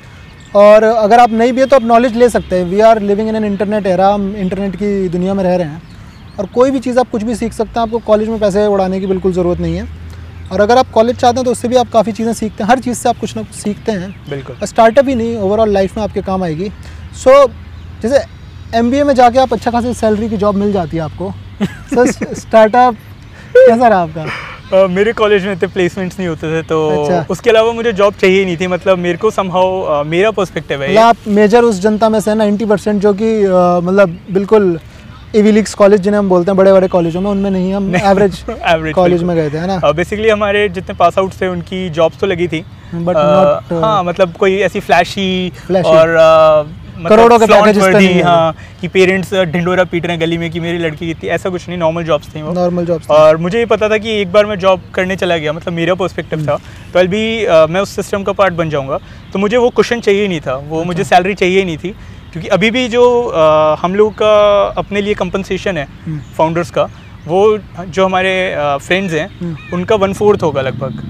[0.57, 3.29] और अगर आप नहीं भी है तो आप नॉलेज ले सकते हैं। We are living
[3.29, 5.83] in an internet era हम इंटरनेट की दुनिया में रह रहे हैं।
[6.39, 9.01] और कोई भी चीज़ आप कुछ भी सीख सकते हैं आपको कॉलेज में पैसे उड़ाने
[9.01, 9.89] की बिल्कुल ज़रूरत नहीं है।
[10.53, 12.79] और अगर आप कॉलेज चाहते हैं तो उससे भी आप काफ़ी चीज़ें सीखते हैं हर
[12.79, 16.05] चीज़ से आप कुछ ना कुछ सीखते हैं। बिल्कुल। स्टार्टअप ही नहीं ओवरऑल लाइफ में
[16.05, 16.71] आपके काम आएगी।
[17.25, 17.51] सो so,
[18.03, 18.25] जैसे
[18.79, 21.33] एमबीए में जाके आप अच्छा खासी सैलरी की जॉब मिल जाती है आपको।
[21.95, 22.95] सर स्टार्टअप
[23.57, 24.27] कैसा रहा आपका?
[24.73, 28.15] अ, मेरे कॉलेज में इतने प्लेसमेंट्स नहीं होते थे तो अच्छा। उसके अलावा मुझे जॉब
[28.21, 32.09] चाहिए नहीं थी मतलब मेरे को समहाउ मेरा पर्सपेक्टिव है। मतलब आप मेजर उस जनता
[32.09, 34.79] में से नाइन्टी परसेंट जो कि अ, मतलब बिल्कुल
[35.37, 38.93] एविलिक्स कॉलेज जिन्हें हम बोलते हैं बड़े बड़े कॉलेजों में उनमें नहीं हम एवरेज Average,
[38.95, 39.93] कॉलेज में गए थे है ना?
[39.93, 42.65] बेसिकली हमारे जितने पास आउट थे उनकी जॉब्स तो लगी थी।
[43.05, 45.85] But अ, uh, हाँ मतलब कोई ऐसी फ्लैशी Flashy.
[45.85, 46.09] और
[46.97, 50.51] मतलब करोड़ों के packages तो नहीं हाँ कि पेरेंट्स ढिंडोरा पीट रहे हैं गली में
[50.51, 53.37] कि मेरी लड़की की थी ऐसा कुछ नहीं नॉर्मल जॉब्स थी वो। नॉर्मल जॉब्स और
[53.37, 56.47] मुझे ये पता था कि एक बार मैं जॉब करने चला गया मतलब मेरा पर्सपेक्टिव
[56.47, 56.57] था
[56.93, 58.99] तो अल भी मैं उस सिस्टम का पार्ट बन जाऊँगा।
[59.33, 61.95] तो मुझे वो क्वेश्चन चाहिए नहीं था वो मुझे सैलरी चाहिए नहीं थी।
[62.33, 66.89] क्योंकि अभी भी जो अ, हम लोग का अपने लिए कंपनसेशन है हम्म। फाउंडर्स का
[67.27, 68.33] वो जो हमारे
[68.79, 71.03] फ्रेंड्स हैं हम्म। उनका वन फोर्थ होगा लगभग।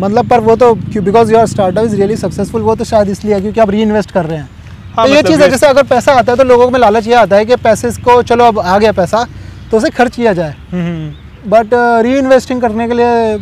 [0.00, 3.40] मतलब पर वो तो because your startup is really successful वो तो शायद इसलिए है
[3.40, 4.48] क्योंकि आप री इन्वेस्ट कर रहे हैं।
[4.96, 7.06] हाँ, तो ये मतलब चीज़ है जैसे अगर पैसा आता है तो लोगों में लालच
[7.06, 9.24] ये आता है कि पैसे को चलो अब आ गया पैसा
[9.70, 13.34] तो उसे खर्च किया जाए। हम्म, बट री इन्वेस्टिंग करने के लिए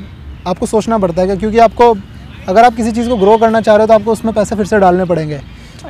[0.46, 1.94] आपको सोचना पड़ता है क्योंकि आपको
[2.48, 4.66] अगर आप किसी चीज़ को ग्रो करना चाह रहे हो तो आपको उसमें पैसे फिर
[4.66, 5.40] से डालने पड़ेंगे।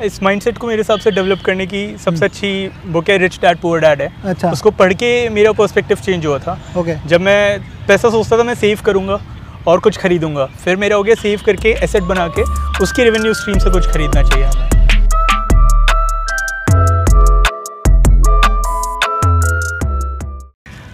[0.03, 3.57] इस माइंडसेट को मेरे हिसाब से डेवलप करने की सबसे अच्छी बुक है रिच डैड
[3.57, 7.59] पुअर डैड है। अच्छा। उसको पढ़ के मेरा पर्सपेक्टिव चेंज हुआ था। ओके जब मैं
[7.87, 9.19] पैसा सोचता था मैं सेव करूँगा
[9.67, 12.43] और कुछ खरीदूँगा। फिर मेरा हो गया सेव करके एसेट बना के
[12.83, 14.69] उसकी रेवेन्यू स्ट्रीम से कुछ खरीदना चाहिए हमें।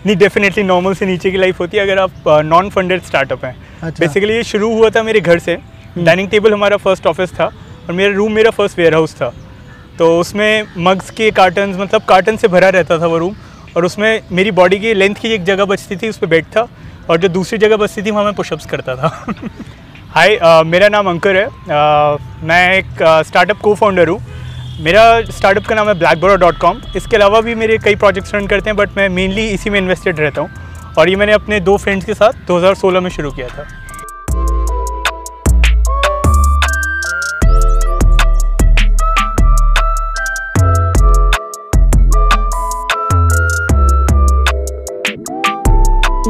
[0.06, 3.56] नहीं डेफिनेटली नॉर्मल से नीचे की लाइफ होती है अगर आप नॉन फंडेड स्टार्टअप हैं।
[3.84, 5.58] अच्छा। बेसिकली ये शुरू हुआ था मेरे घर से।
[5.98, 7.50] डाइनिंग टेबल हमारा फ़र्स्ट ऑफ़िस था।
[7.88, 9.34] और मेरा रूम मेरा फ़र्स्ट वेयर हाउस था।
[9.98, 13.36] तो उसमें मग्स के कार्टन मतलब कार्टन से भरा रहता था वो रूम
[13.78, 16.68] और उसमें मेरी बॉडी की लेंथ की एक जगह बचती थी उस पर बेड था
[17.10, 19.08] और जो दूसरी जगह बचती थी वहाँ मैं पुशअप्स करता था।
[20.16, 24.20] हाय अ, मेरा नाम अंकर है। अ, मैं एक स्टार्टअप को फाउंडर हूँ।
[24.82, 28.48] मेरा स्टार्टअप का नाम है ब्लैकबोरा डॉट कॉम इसके अलावा भी मेरे कई प्रोजेक्ट्स रन
[28.48, 30.50] करते हैं बट मैं मेनली इसी में इन्वेस्टेड रहता हूँ।
[30.98, 33.68] और ये मैंने अपने दो फ्रेंड्स के साथ 2016 में शुरू किया था।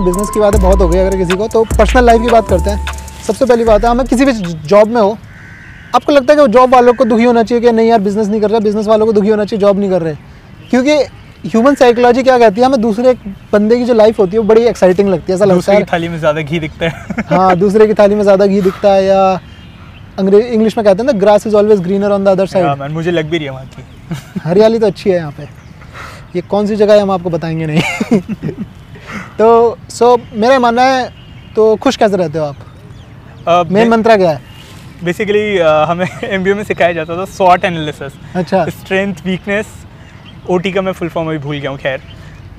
[0.07, 2.69] बिज़नेस की बातें बहुत हो गई अगर किसी को तो पर्सनल लाइफ की बात करते
[2.69, 2.95] हैं।
[3.27, 4.33] सबसे पहली बात है हमें किसी भी
[4.65, 5.17] जॉब में हो
[5.95, 8.41] आपको लगता है कि जॉब वालों को दुखी होना चाहिए कि नहीं यार बिज़नेस नहीं
[8.41, 10.15] कर रहे बिज़नेस वालों को दुखी होना चाहिए जॉब नहीं कर रहे?
[10.69, 10.95] क्योंकि
[11.45, 13.13] ह्यूमन साइकोलॉजी क्या कहती है हमें दूसरे
[13.51, 16.07] बंदे की जो लाइफ होती है वो बड़ी एक्साइटिंग लगती है। ऐसा लगता है थाली
[16.07, 19.21] में ज़्यादा घी दिखता है। हाँ दूसरे की थाली में ज़्यादा घी दिखता है या
[20.19, 23.11] अंग्रेज़ इंग्लिश में कहते हैं ना grass is always greener on the other side मुझे
[23.11, 25.47] लग भी रही है वहाँ की। हरियाली तो अच्छी है यहाँ पे।
[26.35, 28.51] ये कौन सी जगह है हम आपको बताएँगे नहीं।
[29.37, 31.09] तो सो मेरा मानना है
[31.55, 33.67] तो खुश कैसे रहते हो आप?
[33.71, 34.41] मेन मंत्रा क्या है?
[35.03, 39.65] बेसिकली हमें एम में सिखाया जाता था स्वॉट एनालिसिस अच्छा। स्ट्रेंथ वीकनेस
[40.49, 42.01] ओटी का मैं फुल फॉर्म अभी भूल गया हूँ खैर।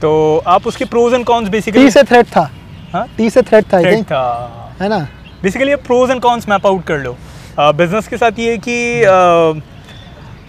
[0.03, 0.13] तो
[0.47, 2.51] आप उसके pros and cons basically T से थ्रेट था।
[2.93, 3.07] हाँ?
[3.17, 4.99] टी से थ्रेट था थिंक था। है ना?
[5.43, 7.17] बेसिकली आप pros and cons map out कर लो।
[7.59, 9.59] बिज़नेस के साथ ये है कि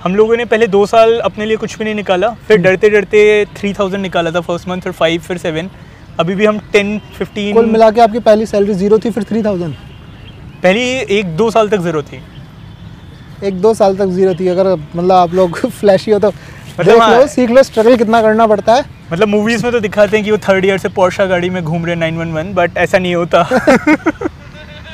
[0.04, 3.46] हम लोगों ने पहले दो साल अपने लिए कुछ भी नहीं निकाला फिर। डरते डरते
[3.58, 5.70] थ्री थाउज़ेंड निकाला था फ़र्स्ट मंथ फिर फाइव फिर सेवन
[6.20, 9.44] अभी भी हम टेन फिफ्टीन कुल मिला के आपकी पहली सैलरी ज़ीरो थी फिर थ्री
[9.44, 9.74] थाउज़ेंड
[10.64, 10.82] पहली
[11.18, 12.22] एक दो साल तक ज़ीरो थी।
[13.48, 17.02] एक दो साल तक ज़ीरो थी अगर मतलब आप लोग फ्लैशी हो तो। मतलब देख
[17.02, 20.24] हाँ। लो सीख लो स्ट्रगल कितना करना पड़ता है। मतलब मूवीज़ में तो दिखाते हैं
[20.26, 22.98] कि वो थर्ड ईयर से पोर्शा गाड़ी में घूम रहे नाइन वन वन बट ऐसा
[22.98, 23.42] नहीं होता।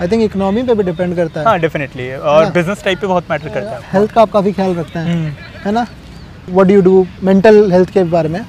[0.01, 3.07] आई थिंक इकोनॉमी पे भी डिपेंड करता है। हाँ डेफिनेटली और हाँ। बिज़नेस टाइप पे
[3.07, 5.31] बहुत मैटर करता है। हेल्थ का आप काफ़ी ख्याल रखते हैं हम्म,
[5.65, 5.85] है ना?
[6.49, 8.41] What do do mental health के बारे में।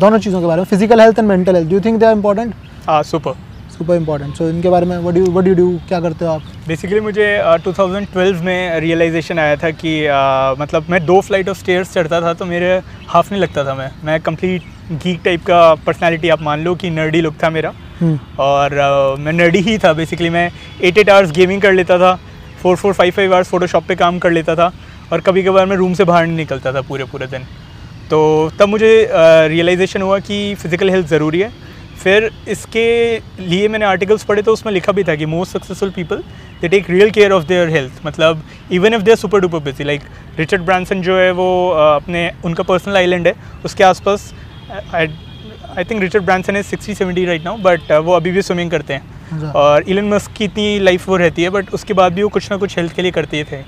[0.00, 2.54] दोनों चीज़ों के बारे में physical health and mental health do think they are important
[2.86, 3.34] हाँ सुपर
[3.70, 6.42] सुपर इंपॉर्टेंट सो इनके बारे में what do what do do क्या करते हो आप?
[6.68, 11.58] बेसिकली मुझे uh, 2012 में रियलाइजेशन आया था कि uh, मतलब मैं दो फ़्लाइट ऑफ़
[11.58, 12.70] स्टेयर्स चढ़ता था तो मेरे
[13.08, 14.62] हाफ़ नहीं लगता था मैं। मैं कंप्लीट
[15.04, 19.20] गीक टाइप का पर्सनालिटी आप मान लो कि नर्डी लुक था मेरा। हम्म, और uh,
[19.20, 20.50] मैं नर्डी ही था बेसिकली मैं
[20.82, 22.14] एट एट आवर्स गेमिंग कर लेता था
[22.62, 24.72] four four five five hours Photoshop पे काम कर लेता था
[25.12, 27.46] और कभी कभार मैं रूम से बाहर नहीं निकलता था पूरे पूरे दिन।
[28.10, 28.92] तो तब मुझे
[29.48, 31.52] रियलाइजेशन हुआ कि फ़िज़िकल हेल्थ ज़रूरी है।
[32.02, 32.88] फिर इसके
[33.40, 36.22] लिए मैंने आर्टिकल्स पढ़े तो उसमें लिखा भी था कि most successful people
[36.60, 38.42] they take real care of their health मतलब
[38.72, 40.02] even if they are super duper busy like
[40.38, 44.32] Richard Branson जो है वो अपने उनका पर्सनल आइलैंड है। उसके आसपास
[44.92, 48.94] आई थिंक रिचर्ड ब्रांसन है sixty seventy right now but वो अभी भी स्विमिंग करते
[48.94, 52.22] हैं। अच्छा। और इलन मस्क की इतनी लाइफ वो रहती है बट उसके बाद भी
[52.22, 53.62] वो कुछ ना कुछ हेल्थ के लिए करते थे।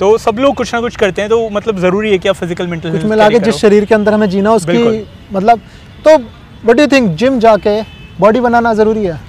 [0.00, 2.66] तो सब लोग कुछ ना कुछ करते हैं तो मतलब ज़रूरी है कि आप फ़िज़िकल
[2.66, 5.60] मेंटल कुछ मिला के जिस शरीर के अंदर हमें जीना उसकी मतलब
[6.04, 6.16] तो
[6.64, 7.80] वट डू थिंक जिम जाके
[8.20, 9.20] बॉडी बनाना ज़रूरी है?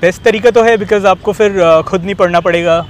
[0.00, 2.80] बेस्ट तरीका तो है बिकॉज़ आपको फिर uh, खुद नहीं पढ़ना पड़ेगा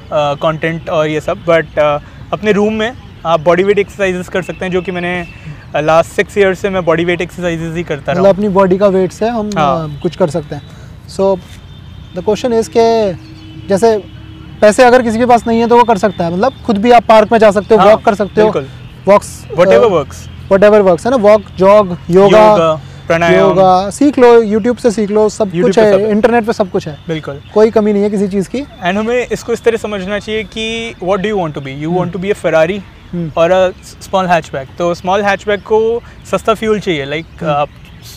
[0.43, 2.93] कंटेंट और ये सब बट अपने रूम में
[3.27, 6.85] आप बॉडी वेट एक्सरसाइजेस कर सकते हैं जो कि मैंने लास्ट सिक्स ईयर से मैं
[6.85, 9.99] बॉडी वेट एक्सरसाइजेस ही करता रहा मतलब हूँ। अपनी बॉडी का वेट से हम हाँ।
[10.03, 11.37] कुछ कर सकते हैं। सो
[12.17, 12.89] द क्वेश्चन इज़ के
[13.69, 13.97] जैसे
[14.63, 16.91] पैसे अगर किसी के पास नहीं है तो वो कर सकता है। मतलब खुद भी
[16.93, 18.65] आप पार्क में जा सकते हो हाँ, वॉक कर सकते हो।
[19.07, 19.69] वॉक्स वट
[20.65, 21.17] एवर वर्क्स है ना?
[21.19, 26.11] वॉक जॉग योगा योगा सीख लो यूट्यूब से सीख लो सब YouTube कुछ है सब।
[26.11, 29.27] इंटरनेट पे सब कुछ है। बिल्कुल। कोई कमी नहीं है किसी चीज़ की। एंड हमें
[29.27, 32.19] इसको इस तरह समझना चाहिए कि what do you want to be you want to
[32.19, 32.81] be a Ferrari
[33.13, 33.31] hmm.
[33.37, 33.71] और अ
[34.03, 35.81] स्मॉल हैचबैक तो स्मॉल हैचबैक को
[36.31, 37.45] सस्ता फ्यूल चाहिए लाइक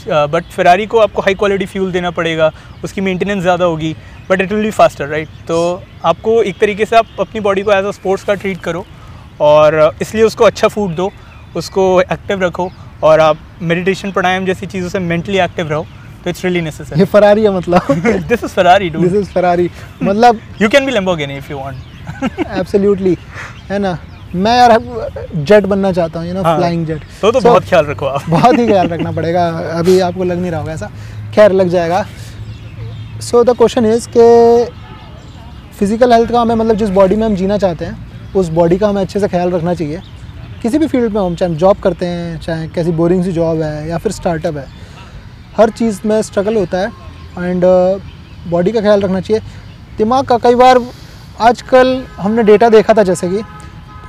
[0.08, 2.52] बट फरारी को आपको हाई क्वालिटी फ्यूल देना पड़ेगा
[2.84, 3.96] उसकी मेंटेनेंस ज़्यादा होगी।
[4.30, 5.58] But it will be faster right तो
[6.06, 8.86] आपको एक तरीके से आप अपनी बॉडी को एज अ स्पोर्ट्स का ट्रीट करो
[9.42, 11.12] और uh, इसलिए उसको अच्छा फ़ूड दो
[11.56, 12.70] उसको एक्टिव रखो
[13.04, 15.86] और आप मेडिटेशन प्राणायाम जैसी चीज़ों से मेंटली एक्टिव रहो
[16.24, 17.92] तो इट्स रियली नेसेसरी ये फरारी है मतलब।
[18.28, 19.70] This is Ferrari this is Ferrari
[20.04, 21.76] मतलब you can be Lamborghini if you want.
[22.60, 23.18] Absolutely
[23.70, 23.98] है ना?
[24.36, 24.78] मैं यार
[25.36, 28.30] जेट बनना चाहता हूँ यू नो फ्लाइंग जेट तो तो so, बहुत ख्याल रखो आप।
[28.30, 29.48] बहुत ही ख्याल रखना पड़ेगा।
[29.80, 30.92] अभी आपको लग नहीं रहा होगा ऐसा।
[31.36, 32.06] खैर लग जाएगा।
[33.22, 34.66] सो द क्वेश्चन इज़ के
[35.74, 38.88] फ़िज़िकल हेल्थ का हमें मतलब जिस बॉडी में हम जीना चाहते हैं उस बॉडी का
[38.90, 40.02] हमें अच्छे से ख्याल रखना चाहिए।
[40.62, 43.88] किसी भी फ़ील्ड में हम चाहे जॉब करते हैं चाहे कैसी बोरिंग सी जॉब है
[43.90, 44.66] या फिर स्टार्टअप है
[45.58, 46.92] हर चीज़ में स्ट्रगल होता है
[47.42, 47.64] एंड
[48.50, 49.42] बॉडी का ख्याल रखना चाहिए।
[49.98, 50.82] दिमाग का कई बार
[51.42, 53.42] आजकल हमने डेटा देखा था जैसे कि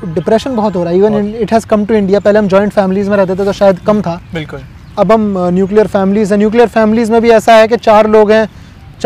[0.04, 3.10] डिप्रेशन बहुत हो रहा है। Even it has come to India पहले हम जॉइंट फैमिलीज़
[3.10, 4.60] में रहते थे तो शायद कम था। बिल्कुल।
[4.98, 8.46] अब हम न्यूक्लियर फैमिलीज़ हैं। न्यूक्लियर फैमिलीज़ में भी ऐसा है कि चार लोग हैं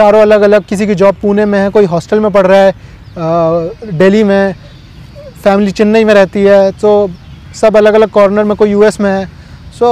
[0.00, 3.98] चारों अलग अलग किसी की जॉब पुणे में है कोई हॉस्टल में पढ़ रहा है
[3.98, 4.54] दिल्ली में
[5.44, 6.90] फैमिली चेन्नई में रहती है तो
[7.54, 9.26] सब अलग अलग कॉर्नर में कोई यूएस में है।
[9.78, 9.88] सो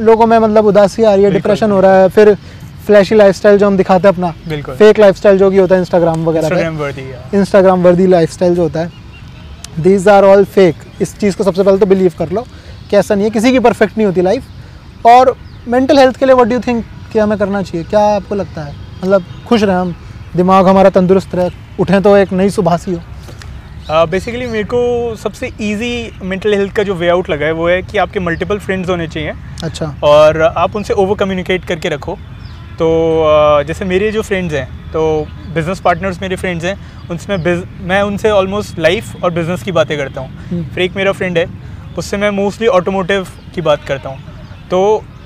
[0.00, 2.34] लोगों में मतलब उदासी आ रही है डिप्रेशन हो रहा है फिर
[2.86, 6.24] फ्लैशी लाइफस्टाइल जो हम दिखाते हैं अपना बिल्कुल। फेक लाइफस्टाइल जो कि होता है इंस्टाग्राम
[6.24, 11.18] वगैरह पे। इंस्टाग्राम वर्दी इंस्टाग्राम वर्दी लाइफस्टाइल जो होता है। दीज आर ऑल फेक इस
[11.18, 12.46] चीज़ को सबसे पहले तो बिलीव कर लो
[12.90, 15.36] कि ऐसा नहीं है किसी की परफेक्ट नहीं होती लाइफ और
[15.68, 17.86] मेंटल हेल्थ के लिए व्हाट डू थिंक कि हमें करना चाहिए?
[17.86, 18.74] क्या आपको लगता है?
[19.02, 19.94] मतलब खुश रहें हम।
[20.36, 25.46] दिमाग हमारा तंदुरुस्त रहे। उठें तो एक नई सुबह हो। बेसिकली uh, मेरे को सबसे
[25.46, 28.88] इजी मेंटल हेल्थ का जो वे आउट लगा है वो है कि आपके मल्टीपल फ्रेंड्स
[28.90, 29.32] होने चाहिए।
[29.64, 32.16] अच्छा। और आप उनसे ओवर कम्युनिकेट करके रखो।
[32.78, 32.88] तो
[33.22, 35.02] uh, जैसे मेरे जो फ्रेंड्स हैं तो
[35.54, 36.76] बिज़नेस पार्टनर्स मेरे फ्रेंड्स हैं
[37.10, 37.54] उनसे मैं
[37.88, 41.38] मैं उनसे ऑलमोस्ट लाइफ और बिज़नेस की बातें करता हूँ। हम्म। फिर एक मेरा फ्रेंड
[41.38, 41.46] है
[41.98, 44.18] उससे मैं मोस्टली ऑटोमोटिव की बात करता हूँ।
[44.70, 44.80] तो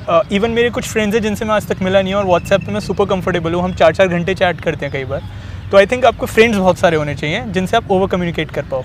[0.09, 2.73] इवन मेरे कुछ फ्रेंड्स हैं जिनसे मैं आज तक मिला नहीं हूँ और व्हाट्सएप पे
[2.73, 5.23] मैं सुपर कंफर्टेबल हूँ। हम चार चार घंटे चैट करते हैं कई बार।
[5.71, 8.85] तो आई थिंक आपको फ्रेंड्स बहुत सारे होने चाहिए जिनसे आप ओवर कम्युनिकेट कर पाओ।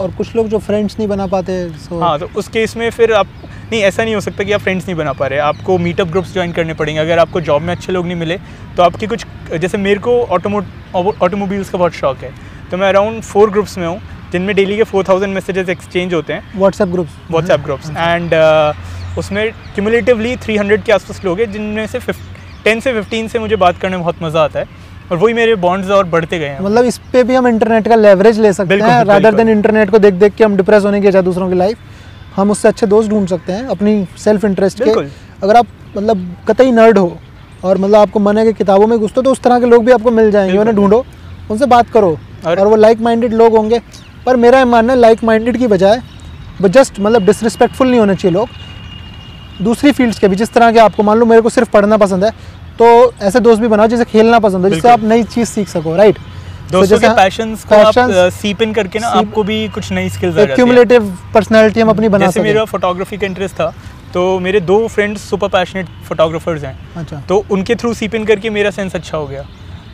[0.00, 3.12] और कुछ लोग जो फ्रेंड्स नहीं बना पाते सो हाँ तो उस केस में फिर
[3.12, 3.26] आप
[3.72, 6.32] नहीं ऐसा नहीं हो सकता कि आप फ्रेंड्स नहीं बना पा रहे। आपको मीटअप ग्रुप्स
[6.32, 8.38] ज्वाइन करने पड़ेंगे। अगर आपको जॉब में अच्छे लोग नहीं मिले
[8.76, 10.62] तो आपकी कुछ जैसे मेरे को ऑटोमो
[10.94, 12.32] ऑटोमोबाइल्स का बहुत शौक है।
[12.70, 14.00] तो मैं अराउंड फोर ग्रुप्स में हूँ
[14.32, 18.34] जिनमें डेली के फोर थाउज़ेंड मैसेजेस एक्सचेंज होते हैं। WhatsApp groups WhatsApp groups and
[19.18, 21.98] उसमें क्यूमुलेटिवली 300 के आसपास लोग हैं जिनमें से
[22.64, 24.66] टेन से 15 से मुझे बात करने में बहुत मज़ा आता है।
[25.12, 27.94] और वही मेरे बॉन्ड्स और बढ़ते गए हैं। मतलब इस पे भी हम इंटरनेट का
[27.94, 31.08] लेवरेज ले सकते हैं रादर देन इंटरनेट को देख देख के हम डिप्रेस होने की
[31.08, 31.78] बजाय दूसरों की लाइफ
[32.36, 34.90] हम उससे अच्छे दोस्त ढूंढ सकते हैं अपनी सेल्फ इंटरेस्ट के
[35.42, 37.18] अगर आप मतलब कतई नर्ड हो
[37.64, 39.92] और मतलब आपको मन है कि किताबों में घुसते तो उस तरह के लोग भी
[39.92, 41.06] आपको मिल जाएँगे उन्हें ढूंढो
[41.50, 43.80] उनसे बात करो। और- और वो लाइक माइंडेड लोग होंगे
[44.26, 46.00] पर मेरा मानना है लाइक माइंडेड की बजाय
[46.62, 48.48] जस्ट मतलब डिसरिस्पेक्टफुल नहीं होने चाहिए लोग।
[49.60, 52.24] दूसरी फील्ड्स के भी जिस तरह के आपको मान लो मेरे को सिर्फ़ पढ़ना पसंद
[52.24, 52.30] है
[52.78, 52.86] तो
[53.22, 56.18] ऐसे दोस्त भी बनाओ जिसे खेलना पसंद है जिससे आप नई चीज़ सीख सको राइट
[56.72, 57.94] दोस्तों के पैशंस को आप
[58.34, 61.00] सीप इन करके ना आपको भी कुछ नई स्किल्स आ जाती हैं।
[61.34, 63.72] पर्सनालिटी हम अपनी बना जैसे मेरा फोटोग्राफी का इंटरेस्ट था
[64.14, 68.50] तो मेरे दो फ्रेंड्स सुपर पैशनेट फोटोग्राफर्स हैं। अच्छा। तो उनके थ्रू सीप इन करके
[68.50, 69.44] मेरा सेंस अच्छा हो गया।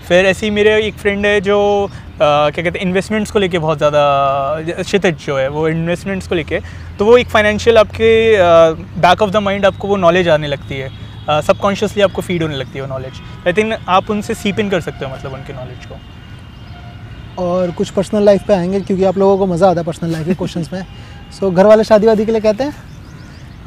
[0.09, 1.57] फिर ऐसे ही मेरे एक फ्रेंड है जो
[2.21, 6.61] क्या कहते हैं इन्वेस्टमेंट्स को लेके बहुत ज़्यादा क्षितिज जो है वो इन्वेस्टमेंट्स को लेके।
[6.99, 8.11] तो वो एक फाइनेंशियल आपके
[9.01, 10.91] बैक ऑफ़ द माइंड आपको वो नॉलेज आने लगती है।
[11.43, 14.81] सबकॉन्शियसली आपको फ़ीड होने लगती है वो नॉलेज आई थिंक आप उनसे सीप इन कर
[14.81, 19.39] सकते हो मतलब उनके नॉलेज को। और कुछ पर्सनल लाइफ पे आएँगे क्योंकि आप लोगों
[19.39, 20.83] को मज़ा आता है पर्सनल लाइफ के क्वेश्चंस में।
[21.33, 22.88] सो so, घर वाले शादी वादी के लिए कहते हैं?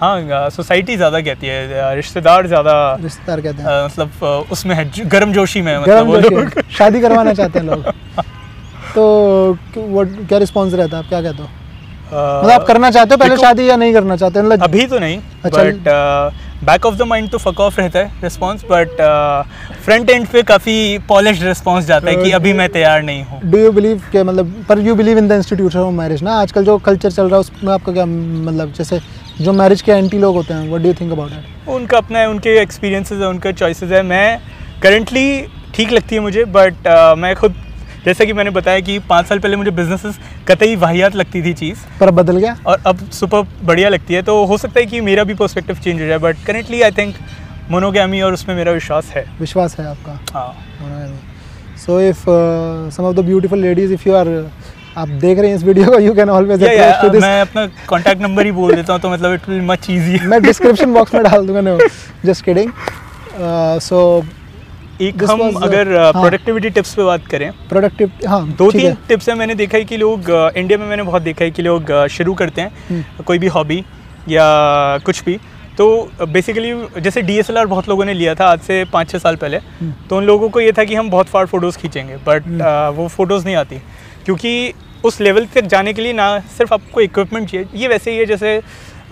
[0.02, 5.62] हाँ सोसाइटी ज़्यादा कहती है रिश्तेदार ज़्यादा रिश्तेदार कहते हैं। मतलब उसमें है गर्म जोशी
[5.62, 7.84] में मतलब वो लोग। है। शादी करवाना चाहते हैं लोग।
[8.96, 9.04] तो
[9.78, 11.04] वो क्या रिस्पॉन्स रहता है?
[11.04, 11.50] आप क्या कहते हो?
[12.08, 15.20] मतलब आप करना चाहते हो पहले शादी या नहीं करना चाहते मतलब अभी तो नहीं।
[15.46, 15.90] But
[16.66, 18.98] back of the mind तो फक ऑफ़ रहता है रिस्पांस बट
[19.86, 23.58] फ्रंट एंड पे काफ़ी पॉलिश रिस्पांस जाता है कि अभी मैं तैयार नहीं हूँ। डू
[23.58, 26.40] यू बिलीव के मतलब पर you believe in the institution of marriage ना?
[26.42, 29.00] आजकल जो कल्चर चल रहा है उसमें आपका क्या मतलब जैसे
[29.42, 32.20] जो मैरिज के एंटी लोग होते हैं what do you think about it उनका अपना
[32.20, 34.40] है उनके एक्सपीरियंसेस है उनका चॉइसेस है। मैं
[34.84, 35.26] करंटली
[35.76, 37.56] ठीक लगती है मुझे बट मैं खुद
[38.06, 41.80] जैसा कि मैंने बताया कि पाँच साल पहले मुझे बिजनेसेस कतई वाहियात लगती थी चीज़।
[42.00, 42.56] पर बदल गया?
[42.68, 46.02] और अब सुपर बढ़िया लगती है तो हो सकता है कि मेरा भी पर्सपेक्टिव चेंज
[46.02, 47.16] हो जाए but currently I think
[47.72, 50.52] monogamy और उसमें मेरा विश्वास है। विश्वास है आपका। हाँ।
[51.86, 52.24] So if
[52.96, 54.28] some of the beautiful ladies if you are
[54.98, 57.24] आप देख रहे हैं इस वीडियो को यू कैन ऑलवेज या, या, अप्रोच टू दिस
[57.24, 60.42] मैं अपना कांटेक्ट नंबर ही बोल देता हूँ तो मतलब इट विल मच इजी मैं
[60.44, 61.78] डिस्क्रिप्शन बॉक्स में डाल दूँगा नो
[62.26, 62.72] जस्ट किडिंग
[63.82, 64.02] सो
[65.02, 68.82] एक हम was, uh, अगर हाँ। प्रोडक्टिविटी टिप्स पे बात करें प्रोडक्टिव हाँ दो तीन
[68.82, 71.62] है टिप्स है मैंने देखा है कि लोग इंडिया में मैंने बहुत देखा है कि
[71.62, 73.84] लोग शुरू करते हैं हम्म। कोई भी हॉबी
[74.30, 74.46] या
[75.06, 75.40] कुछ भी
[75.78, 75.88] तो
[76.28, 79.94] बेसिकली जैसे डीएसएलआर बहुत लोगों ने लिया था आज से पाँच छः साल पहले हम्म।
[80.10, 83.08] तो उन लोगों को ये था कि हम बहुत फार फ़ोटोज़ खींचेंगे बट हम्म। वो
[83.08, 83.82] फ़ोटोज़ नहीं आती
[84.26, 84.74] क्योंकि
[85.06, 88.26] उस लेवल तक जाने के लिए ना सिर्फ़ आपको इक्विपमेंट चाहिए। ये वैसे ही है
[88.26, 88.62] जैसे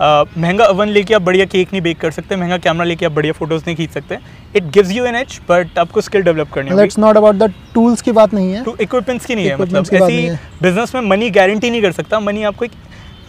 [0.02, 3.32] महँगा ओवन लेके आप बढ़िया केक नहीं बेक कर सकते महँगा कैमरा लेके आप बढ़िया
[3.32, 4.18] फ़ोटोज़ नहीं खींच सकते।
[4.56, 7.52] It gives you an edge but आपको स्किल डेवलप करनी होगी। Let's not about the
[7.74, 10.30] tools की बात नहीं है। तो इक्विपमेंट्स की नहीं है मतलब ऐसी
[10.62, 12.70] बिज़नेस में मनी गारंटी नहीं कर सकता मनी आपको एक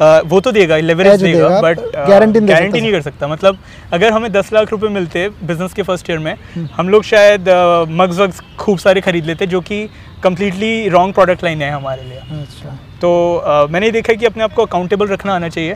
[0.01, 3.57] वो तो देगा लेवरेज देगा देगा, बट दे गारंटी नहीं कर सकता। मतलब
[3.93, 7.49] अगर हमें दस लाख रुपए मिलते बिज़नेस के फ़र्स्ट ईयर में हम्म। हम लोग शायद
[7.91, 9.83] मग्स वग्स खूब सारे खरीद लेते जो कि
[10.23, 14.53] कम्प्लीटली रॉन्ग प्रोडक्ट लाइन है हमारे लिए। अच्छा। तो अ, मैंने देखा कि अपने आप
[14.53, 15.75] को अकाउंटेबल रखना आना चाहिए।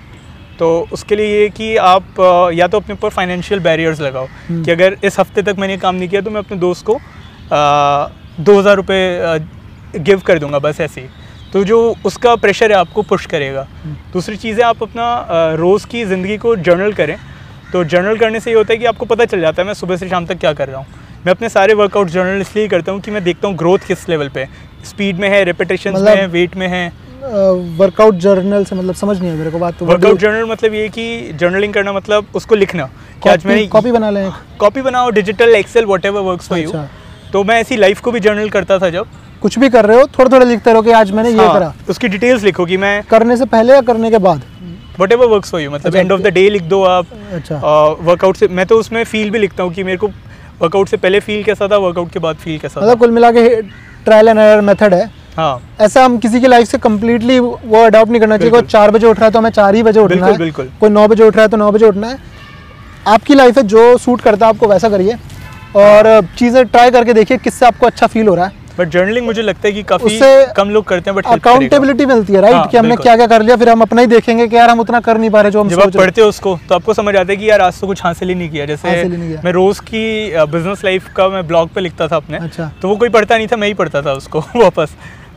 [0.60, 4.64] तो उसके लिए ये कि आप अ, या तो अपने ऊपर फाइनेंशियल बैरियर्स लगाओ हम्म।
[4.64, 7.00] कि अगर इस हफ़्ते तक मैंने काम नहीं किया तो मैं अपने दोस्त को
[8.40, 11.08] दो हज़ार रुपये गिव कर दूँगा बस ऐसे ही।
[11.54, 15.86] तो जो उसका प्रेशर है आपको पुश करेगा। हम्म। दूसरी चीज़ है आप अपना रोज़
[15.88, 17.18] की ज़िंदगी को जर्नल करें।
[17.74, 19.98] तो जर्नल करने से ये होता है कि आपको पता चल जाता है मैं सुबह
[19.98, 20.86] से शाम तक क्या कर रहा हूँ।
[21.26, 24.28] मैं अपने सारे वर्कआउट जर्नल इसलिए करता हूँ कि मैं देखता हूँ ग्रोथ किस लेवल
[24.30, 24.48] पे।
[24.86, 26.88] स्पीड में है रेपिटेशन में मतलब- है वेट में है।
[27.78, 30.88] वर्कआउट जर्नल से मतलब समझ नहीं है मेरे को बात तो। वर्कआउट जर्नल मतलब ये
[30.90, 32.90] कि जर्नलिंग करना मतलब उसको लिखना।
[33.24, 36.72] कि आज मैंने कॉपी बना लें। कॉपी बनाओ digital excel whatever work for you
[37.34, 39.08] तो मैं ऐसी लाइफ को भी जर्नल करता था जब।
[39.42, 41.74] कुछ भी कर रहे हो थोड़ा थोड़ा लिखते रहो कि आज मैंने ये हाँ, करा।
[41.90, 44.42] उसकी डिटेल्स लिखो कि मैं करने से पहले या करने के बाद?
[45.00, 47.58] Whatever work for you मतलब एंड ऑफ़ द डे लिख दो आप। अच्छा।
[48.02, 50.10] वर्कआउट से मैं तो उसमें फील भी लिखता हूँ कि मेरे को
[50.62, 53.50] वर्कआउट से पहले फील कैसा था वर्कआउट के बाद फील कैसा मतलब कुल मिला के
[54.06, 58.12] ट्रायल एंड एरर मेथड है। हाँ। ऐसा हम किसी की लाइफ से कम्प्लीटली वो अडॉप्ट
[58.12, 60.28] नहीं करना चाहिए कोई चार बजे उठ रहा है तो हमें चार ही बजे उठना
[60.28, 62.20] है बिल्कुल। कोई नौ बजे उठ रहा है तो नौ बजे उठना है।
[63.08, 65.18] आपकी लाइफ है जो सूट करता है आपको वैसा करिए।
[65.78, 69.42] और चीज़ें ट्राई करके देखिए किससे आपको अच्छा फील हो रहा है। बट जर्नलिंग मुझे
[69.42, 72.68] लगता है कि काफ़ी उससे कम लोग करते हैं बट अकाउंटेबिलिटी मिलती है राइट हाँ,
[72.68, 75.00] कि हमने क्या क्या कर लिया फिर हम अपना ही देखेंगे कि यार हम उतना
[75.00, 77.32] कर नहीं पा रहे जो हम जब आप पढ़ते हो उसको तो आपको समझ आता
[77.32, 79.80] है कि यार आज तो कुछ हासिल ही नहीं किया। जैसे नहीं किया। मैं रोज
[79.80, 80.04] की
[80.52, 83.48] बिज़नेस लाइफ का मैं ब्लॉग पे लिखता था अपने अच्छा। तो वो कोई पढ़ता नहीं
[83.48, 84.96] था मैं ही पढ़ता था उसको वापस।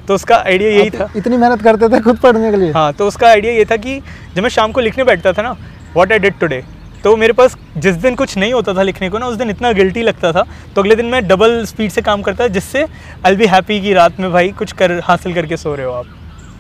[0.08, 2.72] तो उसका आइडिया यही था। इतनी मेहनत करते थे खुद पढ़ने के लिए?
[2.72, 4.00] हाँ तो उसका आइडिया ये था कि
[4.36, 5.56] जब मैं शाम को लिखने बैठता था ना
[5.96, 6.62] वॉट आई डिड टुडे
[7.04, 9.72] तो मेरे पास जिस दिन कुछ नहीं होता था लिखने को ना उस दिन इतना
[9.72, 10.42] गिल्टी लगता था
[10.74, 12.84] तो अगले दिन मैं डबल स्पीड से काम करता जिससे
[13.26, 16.06] आई बी हैप्पी कि रात में भाई कुछ कर हासिल करके सो रहे हो आप।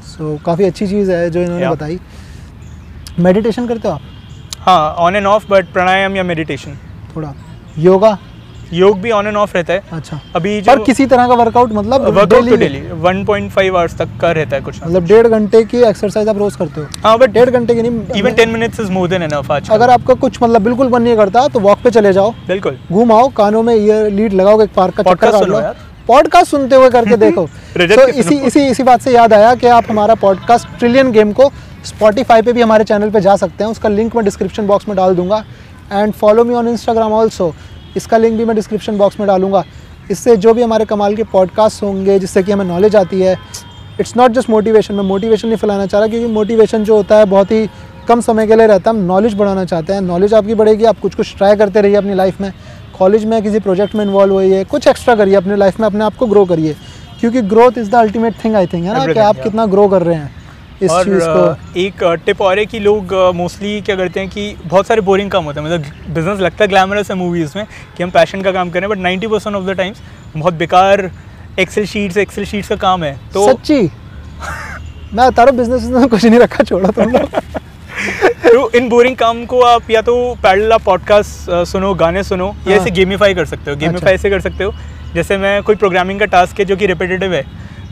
[0.06, 1.98] सो so, काफ़ी अच्छी चीज़ है जो इन्होंने बताई।
[3.18, 4.00] मेडिटेशन करते हो आप?
[4.60, 6.78] हाँ on and off but pranayama या मेडिटेशन
[7.16, 7.34] थोड़ा।
[7.78, 8.18] योगा?
[8.72, 11.72] योग भी ऑन एंड ऑफ़ रहता है। अच्छा। अभी जो पर किसी तरह का वर्कआउट
[11.72, 15.82] मतलब वर्कआउट तो डेली 1.5 आवर्स तक का रहता है कुछ मतलब डेढ़ घंटे की
[15.88, 16.86] एक्सरसाइज आप रोज करते हो?
[17.04, 19.90] हाँ बट डेढ़ घंटे की नहीं even 10 minutes is more than enough आज अगर
[19.90, 23.28] आपका कुछ मतलब बिल्कुल मन नहीं करता तो वॉक पे चले जाओ। बिल्कुल। घूम आओ
[23.36, 27.44] कानों में ईयर लीड लगाओ एक पार्क का चक्कर काट पॉडकास्ट सुनते हुए करके देखो।
[27.76, 31.50] के इसी इसी इसी बात से याद आया कि आप हमारा पॉडकास्ट ट्रिलियन गेम को
[31.84, 34.96] स्पॉटीफाई पे भी हमारे चैनल पे जा सकते हैं। उसका लिंक मैं डिस्क्रिप्शन बॉक्स में
[34.96, 35.44] डाल दूँगा।
[35.92, 37.54] And follow me on Instagram also
[37.98, 39.64] इसका लिंक भी मैं डिस्क्रिप्शन बॉक्स में डालूँगा।
[40.10, 43.36] इससे जो भी हमारे कमाल के पॉडकास्ट होंगे जिससे कि हमें नॉलेज आती है
[44.00, 47.24] इट्स नॉट जस्ट मोटिवेशन मैं मोटिवेशन नहीं फैलाना चाह रहा क्योंकि मोटिवेशन जो होता है
[47.24, 47.68] बहुत ही
[48.08, 51.00] कम समय के लिए रहता है। हम नॉलेज बढ़ाना चाहते हैं। नॉलेज आपकी बढ़ेगी आप
[51.00, 52.52] कुछ कुछ ट्राई करते रहिए अपनी लाइफ में।
[52.98, 56.16] कॉलेज में किसी प्रोजेक्ट में इन्वॉल्व होइए कुछ एक्स्ट्रा करिए अपनी लाइफ में अपने आप
[56.16, 56.76] को ग्रो करिए।
[57.20, 58.98] क्योंकि growth is the ultimate thing I think है ना?
[59.12, 60.34] कि आप कितना ग्रो कर रहे हैं।
[60.82, 64.54] इस और चीज़ को एक टिप और है कि लोग मोस्टली क्या करते हैं कि
[64.64, 67.64] बहुत सारे बोरिंग काम होते हैं। मतलब बिज़नेस लगता है ग्लैमरस है मूवीज़ में
[67.96, 70.02] कि हम पैशन का काम करें but 90 percent of the times
[70.36, 71.10] बहुत बेकार
[71.60, 73.80] एक्सेल शीट्स एक्सेल शीट्स का काम है। तो सच्ची?
[75.14, 77.30] मैं बता रहा बिज़नेस में कुछ नहीं रखा छोड़ा तुम लोग।
[78.52, 82.74] तो इन बोरिंग काम को आप या तो पैडल आप पॉडकास्ट सुनो गाने सुनो या
[82.74, 84.72] हाँ। इसे गेमीफाई कर सकते हो। गेमीफाई ऐसे कर सकते हो।
[85.14, 87.44] जैसे मैं कोई प्रोग्रामिंग का टास्क है जो कि रिपीटेटिव है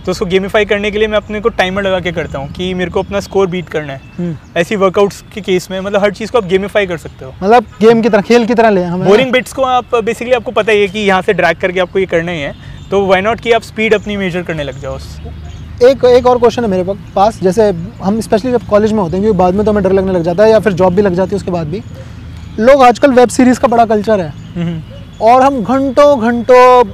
[0.07, 2.73] तो उसको गेमीफाई करने के लिए मैं अपने को टाइमर लगा के करता हूँ कि
[2.75, 6.13] मेरे को अपना स्कोर बीट करना है। हम्म, ऐसी वर्कआउट्स के केस में मतलब हर
[6.15, 8.83] चीज़ को आप गेमीफाई कर सकते हो। मतलब गेम की तरह खेल की तरह ले
[8.85, 11.81] हमें बोरिंग बिट्स को आप बेसिकली आपको पता ही है कि यहाँ से ड्रैग करके
[11.81, 12.55] आपको ये करना ही है।
[12.91, 15.19] तो वाई नॉट कि आप स्पीड अपनी मेजर करने लग जाओ। उस
[15.85, 17.69] एक एक और क्वेश्चन है मेरे पास जैसे
[18.03, 20.23] हम स्पेशली जब कॉलेज में होते हैं क्योंकि बाद में तो हमें डर लगने लग
[20.23, 21.83] जाता है या फिर जॉब भी लग जाती है उसके बाद भी।
[22.61, 24.81] लोग आजकल वेब सीरीज़ का बड़ा कल्चर है। हम्म,
[25.21, 26.85] और हम घंटों घंटों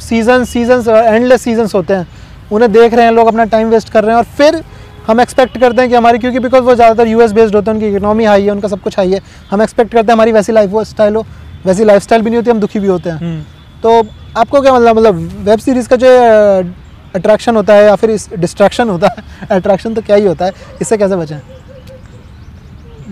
[0.00, 2.06] सीज़न सीज़न एंडलेस सीजन्स होते हैं।
[2.52, 4.62] उन्हें देख रहे हैं लोग अपना टाइम वेस्ट कर रहे हैं और फिर
[5.06, 7.88] हम एक्सपेक्ट करते हैं कि हमारी क्योंकि बिकॉज़ वो ज़्यादातर यूएस बेस्ड होते हैं उनकी
[7.88, 10.76] इकोनॉमी हाई है उनका सब कुछ हाई है हम एक्सपेक्ट करते हैं हमारी वैसी लाइफ
[10.88, 11.24] स्टाइल हो
[11.66, 13.42] वैसी लाइफ स्टाइल भी नहीं होती हम दुखी भी होते हैं। हम्म।
[13.82, 14.02] तो
[14.40, 16.08] आपको क्या मतलब मतलब वेब सीरीज़ का जो
[17.16, 20.52] अट्रैक्शन होता है या फिर इस डिस्ट्रैक्शन होता है अट्रैक्शन तो क्या ही होता है
[20.82, 21.38] इससे कैसे बचें?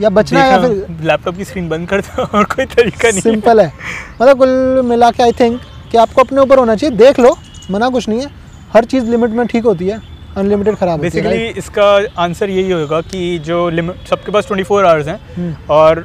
[0.00, 3.20] या बचना है या फिर लैपटॉप की स्क्रीन बंद कर दो और कोई तरीका नहीं
[3.20, 3.72] सिंपल है।
[4.20, 5.60] मतलब कुल मिला के आई थिंक
[5.92, 7.36] कि आपको अपने ऊपर होना चाहिए देख लो
[7.70, 8.30] मना कुछ नहीं है।
[8.76, 10.00] हर चीज़ लिमिट में ठीक होती है
[10.36, 11.84] अनलिमिटेड खराब होती है बेसिकली इसका
[12.22, 16.04] आंसर यही होगा कि जो लिमिट सबके पास 24 फोर आवर्स हैं हम्म। और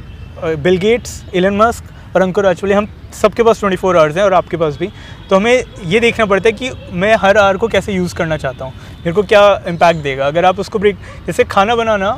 [0.57, 4.34] बिल गेट्स एलन मस्क और अंकुर एक्चुअली हम सबके पास 24 फोर आवर्स हैं और
[4.34, 4.89] आपके पास भी।
[5.29, 8.65] तो हमें ये देखना पड़ता है कि मैं हर आवर को कैसे यूज़ करना चाहता
[8.65, 10.28] हूँ। मेरे को क्या इम्पैक्ट देगा?
[10.28, 12.12] अगर आप उसको ब्रेक जैसे खाना बनाना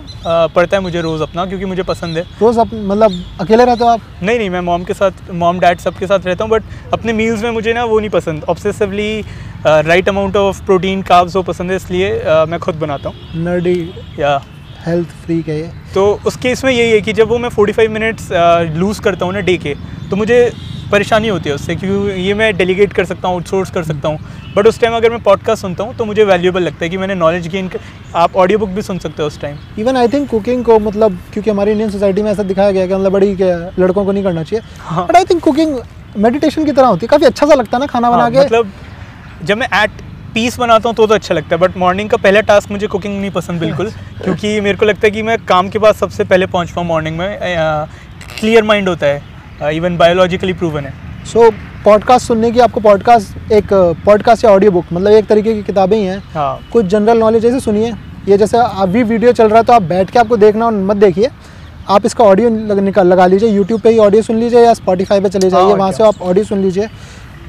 [0.56, 3.90] पड़ता है मुझे रोज़ अपना क्योंकि मुझे पसंद है। रोज़ आप मतलब अकेले रहते हो
[3.90, 4.02] आप?
[4.24, 7.44] नहीं नहीं मैं मॉम के साथ मॉम डैड सबके साथ रहता हूँ बट अपने मील्स
[7.44, 9.24] में मुझे ना वो नहीं पसंद। Obsessively
[9.66, 12.12] right amount of protein carbs वो पसंद है इसलिए
[12.50, 13.80] मैं खुद बनाता हूँ। नर्डी
[14.20, 14.42] या
[14.86, 17.90] हेल्थ फ्री के ये। तो उस केस में यही है कि जब वो मैं 45
[17.90, 18.30] मिनट्स
[18.78, 19.76] लूज़ करता हूँ ना डे के
[20.10, 20.52] तो मुझे
[20.92, 24.20] परेशानी होती है उससे क्योंकि ये मैं डेलीगेट कर सकता हूँ आउटसोर्स कर सकता हूँ।
[24.56, 27.16] बट उस टाइम अगर मैं पॉडकास्ट सुनता हूँ तो मुझे वैल्यूबल लगता है कि मैंने
[27.16, 27.80] नॉलेज गेन कर
[28.16, 31.18] आप ऑडियो बुक भी सुन सकते हो उस time even I think cooking को मतलब
[31.34, 33.36] क्योंकि हमारी इंडियन सोसाइटी में ऐसा दिखाया गया कि मतलब बड़ी
[33.80, 35.78] लड़कों को नहीं करना चाहिए। हाँ। But I think cooking
[36.18, 38.40] meditation की तरह होती है। काफ़ी अच्छा सा लगता है ना खाना बना हाँ, के।
[38.40, 38.72] मतलब
[39.44, 40.02] जब मैं एट
[40.34, 43.20] पीस बनाता हूँ तो तो अच्छा लगता है बट मॉर्निंग का पहला टास्क मुझे कुकिंग
[43.20, 43.90] नहीं पसंद बिल्कुल
[44.24, 47.18] क्योंकि मेरे को लगता है कि मैं काम के बाद सबसे पहले पहुँच पाऊँ मॉर्निंग
[47.18, 47.40] में
[48.40, 50.94] क्लियर माइंड होता है इवन बायोलॉजिकली प्रूवन है।
[51.26, 51.50] सो
[51.86, 53.74] पॉडकास्ट सुनने की आपको पॉडकास्ट एक
[54.06, 57.42] पॉडकास्ट या ऑडियो बुक मतलब एक तरीके की किताबें ही हैं। हाँ। कुछ जनरल नॉलेज
[57.42, 57.94] जैसे सुनिए
[58.28, 60.98] ये जैसे अभी वीडियो चल रहा है तो आप बैठ के आपको देखना और मत
[60.98, 61.30] देखिए।
[61.90, 65.20] आप इसका ऑडियो लग, निकाल लगा लीजिए यूट्यूब पे ही ऑडियो सुन लीजिए या स्पॉटीफाई
[65.22, 66.88] पे चले जाइए वहाँ से आप ऑडियो सुन लीजिए।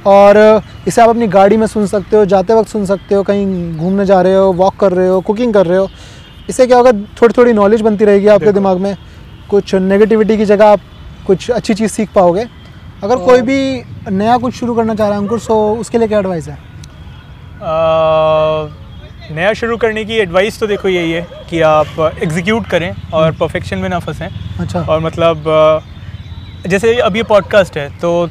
[0.07, 3.77] और इसे आप अपनी गाड़ी में सुन सकते हो जाते वक्त सुन सकते हो कहीं
[3.77, 5.89] घूमने जा रहे हो वॉक कर रहे हो कुकिंग कर रहे हो।
[6.49, 8.97] इससे क्या होगा थोड़ी थोड़ी नॉलेज बनती रहेगी आपके दिमाग में
[9.51, 10.81] कुछ नेगेटिविटी की जगह आप
[11.27, 12.47] कुछ अच्छी चीज़ सीख पाओगे।
[13.03, 16.19] अगर कोई भी नया कुछ शुरू करना चाह रहा है अंकुर सो उसके लिए क्या
[16.19, 16.59] एडवाइस है?
[19.31, 23.79] नया शुरू करने की एडवाइस तो देखो यही है कि आप एग्जीक्यूट करें और परफेक्शन
[23.79, 24.29] में ना फंसें।
[24.61, 25.45] अच्छा। और मतलब
[26.67, 28.29] जैसे अब ये पॉडकास्ट है तो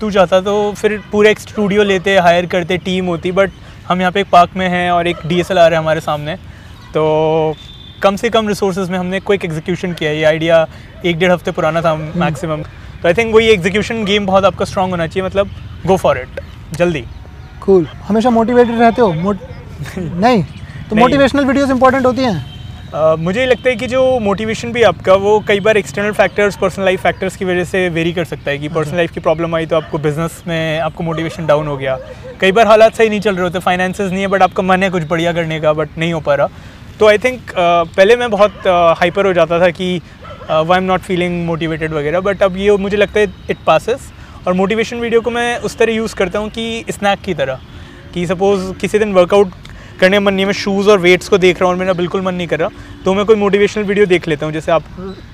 [0.00, 3.50] तू चाहता तो फिर पूरा एक स्टूडियो लेते हायर करते टीम होती बट
[3.88, 6.00] हम यहाँ पे एक पार्क में हैं और एक डी एस एल आर है हमारे
[6.00, 6.36] सामने।
[6.94, 7.54] तो
[8.02, 10.66] कम से कम रिसोर्स में हमने क्विक एग्जीक्यूशन किया। ये आइडिया
[11.04, 14.90] एक डेढ़ हफ़्ते पुराना था मैक्सिमम तो आई थिंक वही एग्जीक्यूशन गेम बहुत आपका स्ट्रांग
[14.90, 15.50] होना चाहिए मतलब
[15.86, 16.40] गो फॉर इट
[16.78, 17.04] जल्दी।
[17.64, 19.12] कूल हमेशा मोटिवेटेड रहते हो?
[19.12, 19.38] मोट
[19.98, 20.42] नहीं?
[20.90, 22.55] तो मोटिवेशनल वीडियोस इंपॉर्टेंट होती हैं?
[22.86, 26.84] Uh, मुझे लगता है कि जो मोटिवेशन भी आपका वो कई बार external factors personal
[26.84, 29.66] life factors की वजह से वेरी कर सकता है कि पर्सनल लाइफ की प्रॉब्लम आई
[29.66, 31.98] तो आपको बिज़नेस में आपको मोटिवेशन डाउन हो गया।
[32.40, 34.90] कई बार हालात सही नहीं चल रहे होते फाइनेंसेस नहीं है बट आपका मन है
[34.90, 36.48] कुछ बढ़िया करने का बट नहीं हो पा रहा।
[37.00, 38.66] तो आई थिंक uh, पहले मैं बहुत
[38.98, 40.00] हाइपर uh, हो जाता था कि
[40.50, 44.10] why am not feeling motivated वगैरह बट अब ये मुझे लगता है इट पासिस
[44.46, 47.60] और मोटिवेशन वीडियो को मैं उस तरह यूज़ करता हूँ कि स्नैक की तरह
[48.14, 49.52] कि सपोज़ किसी दिन वर्कआउट
[49.96, 52.34] करने मन नहीं मैं शूज़ और वेट्स को देख रहा हूँ और मेरा बिल्कुल मन
[52.34, 52.68] नहीं कर रहा।
[53.04, 54.84] तो मैं कोई मोटिवेशनल वीडियो देख लेता हूँ जैसे आप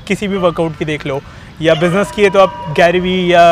[0.09, 1.21] किसी भी वर्कआउट की देख लो
[1.63, 3.43] या बिज़नेस की है तो आप गैरवी या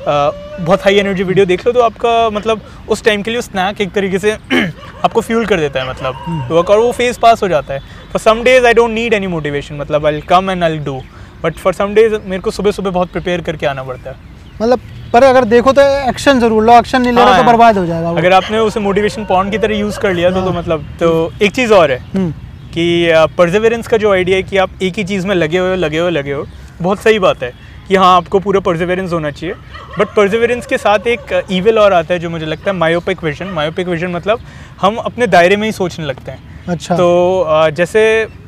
[0.00, 0.30] आ,
[0.60, 3.92] बहुत हाई एनर्जी वीडियो देख लो तो आपका मतलब उस टाइम के लिए स्नैक एक
[3.92, 4.32] तरीके से
[5.04, 7.80] आपको फ्यूल कर देता है मतलब। वर्क और वो फ़ेज़ पास हो जाता है।
[8.12, 11.00] For some days I don't need any motivation मतलब I come and I do
[11.44, 14.16] but for some days मेरे को सुबह सुबह बहुत प्रिपेयर करके आना पड़ता है।
[14.62, 14.80] मतलब
[15.12, 17.86] पर अगर देखो तो एक्शन ज़रूर लो एक्शन नहीं ले रहे हाँ, तो बर्बाद हो
[17.86, 21.32] जाएगा अगर आपने उसे मोटिवेशन पॉइंट की तरह यूज़ कर लिया तो, तो मतलब तो
[21.42, 22.30] एक चीज़ और है हम्म,
[22.74, 25.76] कि परजेवेरेंस का जो आइडिया है कि आप एक ही चीज़ में लगे हुए हो
[25.76, 26.46] लगे हुए लगे हो
[26.80, 27.52] बहुत सही बात है
[27.88, 29.54] कि हाँ आपको पूरा परजेवेरेंस होना चाहिए।
[29.98, 33.46] बट परजेवेरेंस के साथ एक ईविल और आता है जो मुझे लगता है मायोपिक विजन
[33.54, 34.40] मायोपिक विजन मतलब
[34.80, 36.38] हम अपने दायरे में ही सोचने लगते हैं।
[36.68, 38.02] अच्छा। तो जैसे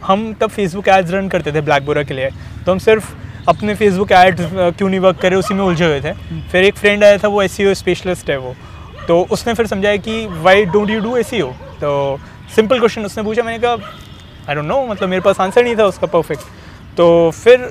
[0.05, 2.31] हम तब फेसबुक एड्स रन करते थे ब्लैक बोरा के लिए।
[2.67, 3.11] तो हम सिर्फ़
[3.49, 6.13] अपने फेसबुक ऐड क्यों नहीं वर्क करे उसी में उलझे हुए थे।
[6.49, 8.55] फिर एक फ्रेंड आया था वो एस स्पेशलिस्ट है वो।
[9.09, 12.19] तो उसने फिर समझाया कि why don't you do a तो
[12.57, 13.73] सिंपल क्वेश्चन उसने पूछा मैंने कहा
[14.49, 16.43] आई डोंट नो मतलब मेरे पास आंसर नहीं था उसका परफेक्ट
[16.97, 17.71] तो फिर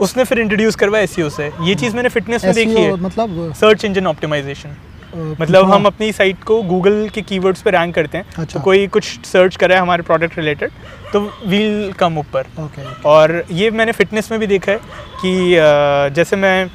[0.00, 3.84] उसने फिर इंट्रोड्यूस करवाया एस से। ये चीज़ मैंने फिटनेस में देखी है। मतलब सर्च
[3.84, 4.76] इंजन ऑप्टिमाइजेशन
[5.16, 8.86] मतलब हम अपनी साइट को गूगल के कीवर्ड्स पे रैंक करते हैं। अच्छा। तो कोई
[8.88, 10.70] कुछ सर्च करे हमारे प्रोडक्ट रिलेटेड
[11.12, 14.78] तो वील कम ऊपर ओके और ये मैंने फिटनेस में भी देखा है
[15.22, 16.70] कि जैसे मैं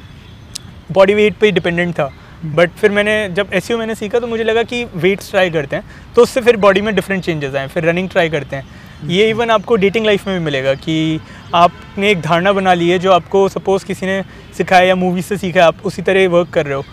[0.92, 2.10] बॉडी वेट पे डिपेंडेंट था
[2.46, 5.84] बट फिर मैंने जब एस मैंने सीखा तो मुझे लगा कि वेट्स ट्राई करते हैं
[6.14, 9.50] तो उससे फिर बॉडी में डिफरेंट चेंजेस आए फिर रनिंग ट्राई करते हैं। ये इवन
[9.50, 11.20] आपको डेटिंग लाइफ में भी मिलेगा कि
[11.54, 14.22] आपने एक धारणा बना ली है जो आपको सपोज़ किसी ने
[14.56, 16.84] सिखाया या मूवी से सीखा है आप उसी तरह वर्क कर रहे हो।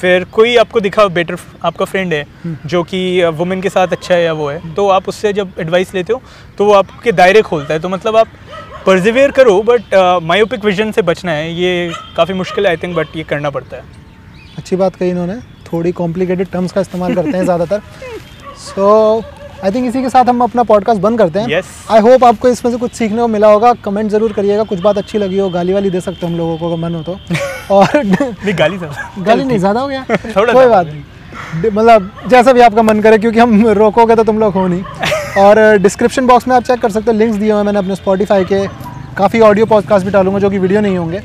[0.00, 3.00] फिर कोई आपको दिखा बेटर आपका फ्रेंड है जो कि
[3.36, 6.22] वुमेन के साथ अच्छा है या वो है तो आप उससे जब एडवाइस लेते हो
[6.58, 8.28] तो वो आपके दायरे खोलता है। तो मतलब आप
[8.86, 13.16] परजिवेयर करो बट मायोपिक विजन से बचना है। ये काफ़ी मुश्किल है आई थिंक बट
[13.16, 13.82] ये करना पड़ता है।
[14.58, 15.36] अच्छी बात कही इन्होंने।
[15.66, 17.80] थोड़ी कॉम्प्लिकेटेड टर्म्स का इस्तेमाल करते हैं ज़्यादातर।
[18.60, 19.22] सो
[19.64, 21.66] आई थिंक इसी के साथ हम अपना पॉडकास्ट बंद करते हैं। Yes.
[21.90, 24.98] आई होप आपको इसमें से कुछ सीखने को मिला होगा। कमेंट ज़रूर करिएगा। कुछ बात
[24.98, 27.18] अच्छी लगी हो गाली वाली दे सकते हो हम लोगों को मन हो तो।
[27.74, 32.60] और नहीं गाली था गाली नहीं ज़्यादा हो गया। कोई बात नहीं। मतलब जैसा भी
[32.60, 34.82] आपका मन करे क्योंकि हम रोकोगे तो तुम लोग हो नहीं।
[35.44, 37.96] और डिस्क्रिप्शन बॉक्स में आप चेक कर सकते हो। लिंक्स दिए हुए हैं मैंने अपने
[37.96, 38.66] स्पॉटीफाई के।
[39.16, 41.22] काफ़ी ऑडियो पॉडकास्ट भी डालूँगा जो कि वीडियो नहीं होंगे।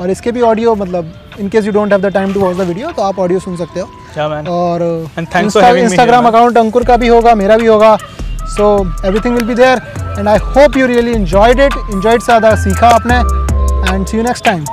[0.00, 2.68] और इसके भी ऑडियो मतलब in case you don't have the time to watch the
[2.68, 4.82] video तो आप ऑडियो सुन सकते हो। और
[5.18, 7.96] इंस्टाग्राम अकाउंट अंकुर का भी होगा मेरा भी होगा
[8.56, 8.68] so
[9.04, 9.82] everything will be there
[10.18, 13.18] and I hope you really enjoyed it enjoyed से ज़्यादा सीखा आपने
[13.94, 14.64] and see you next time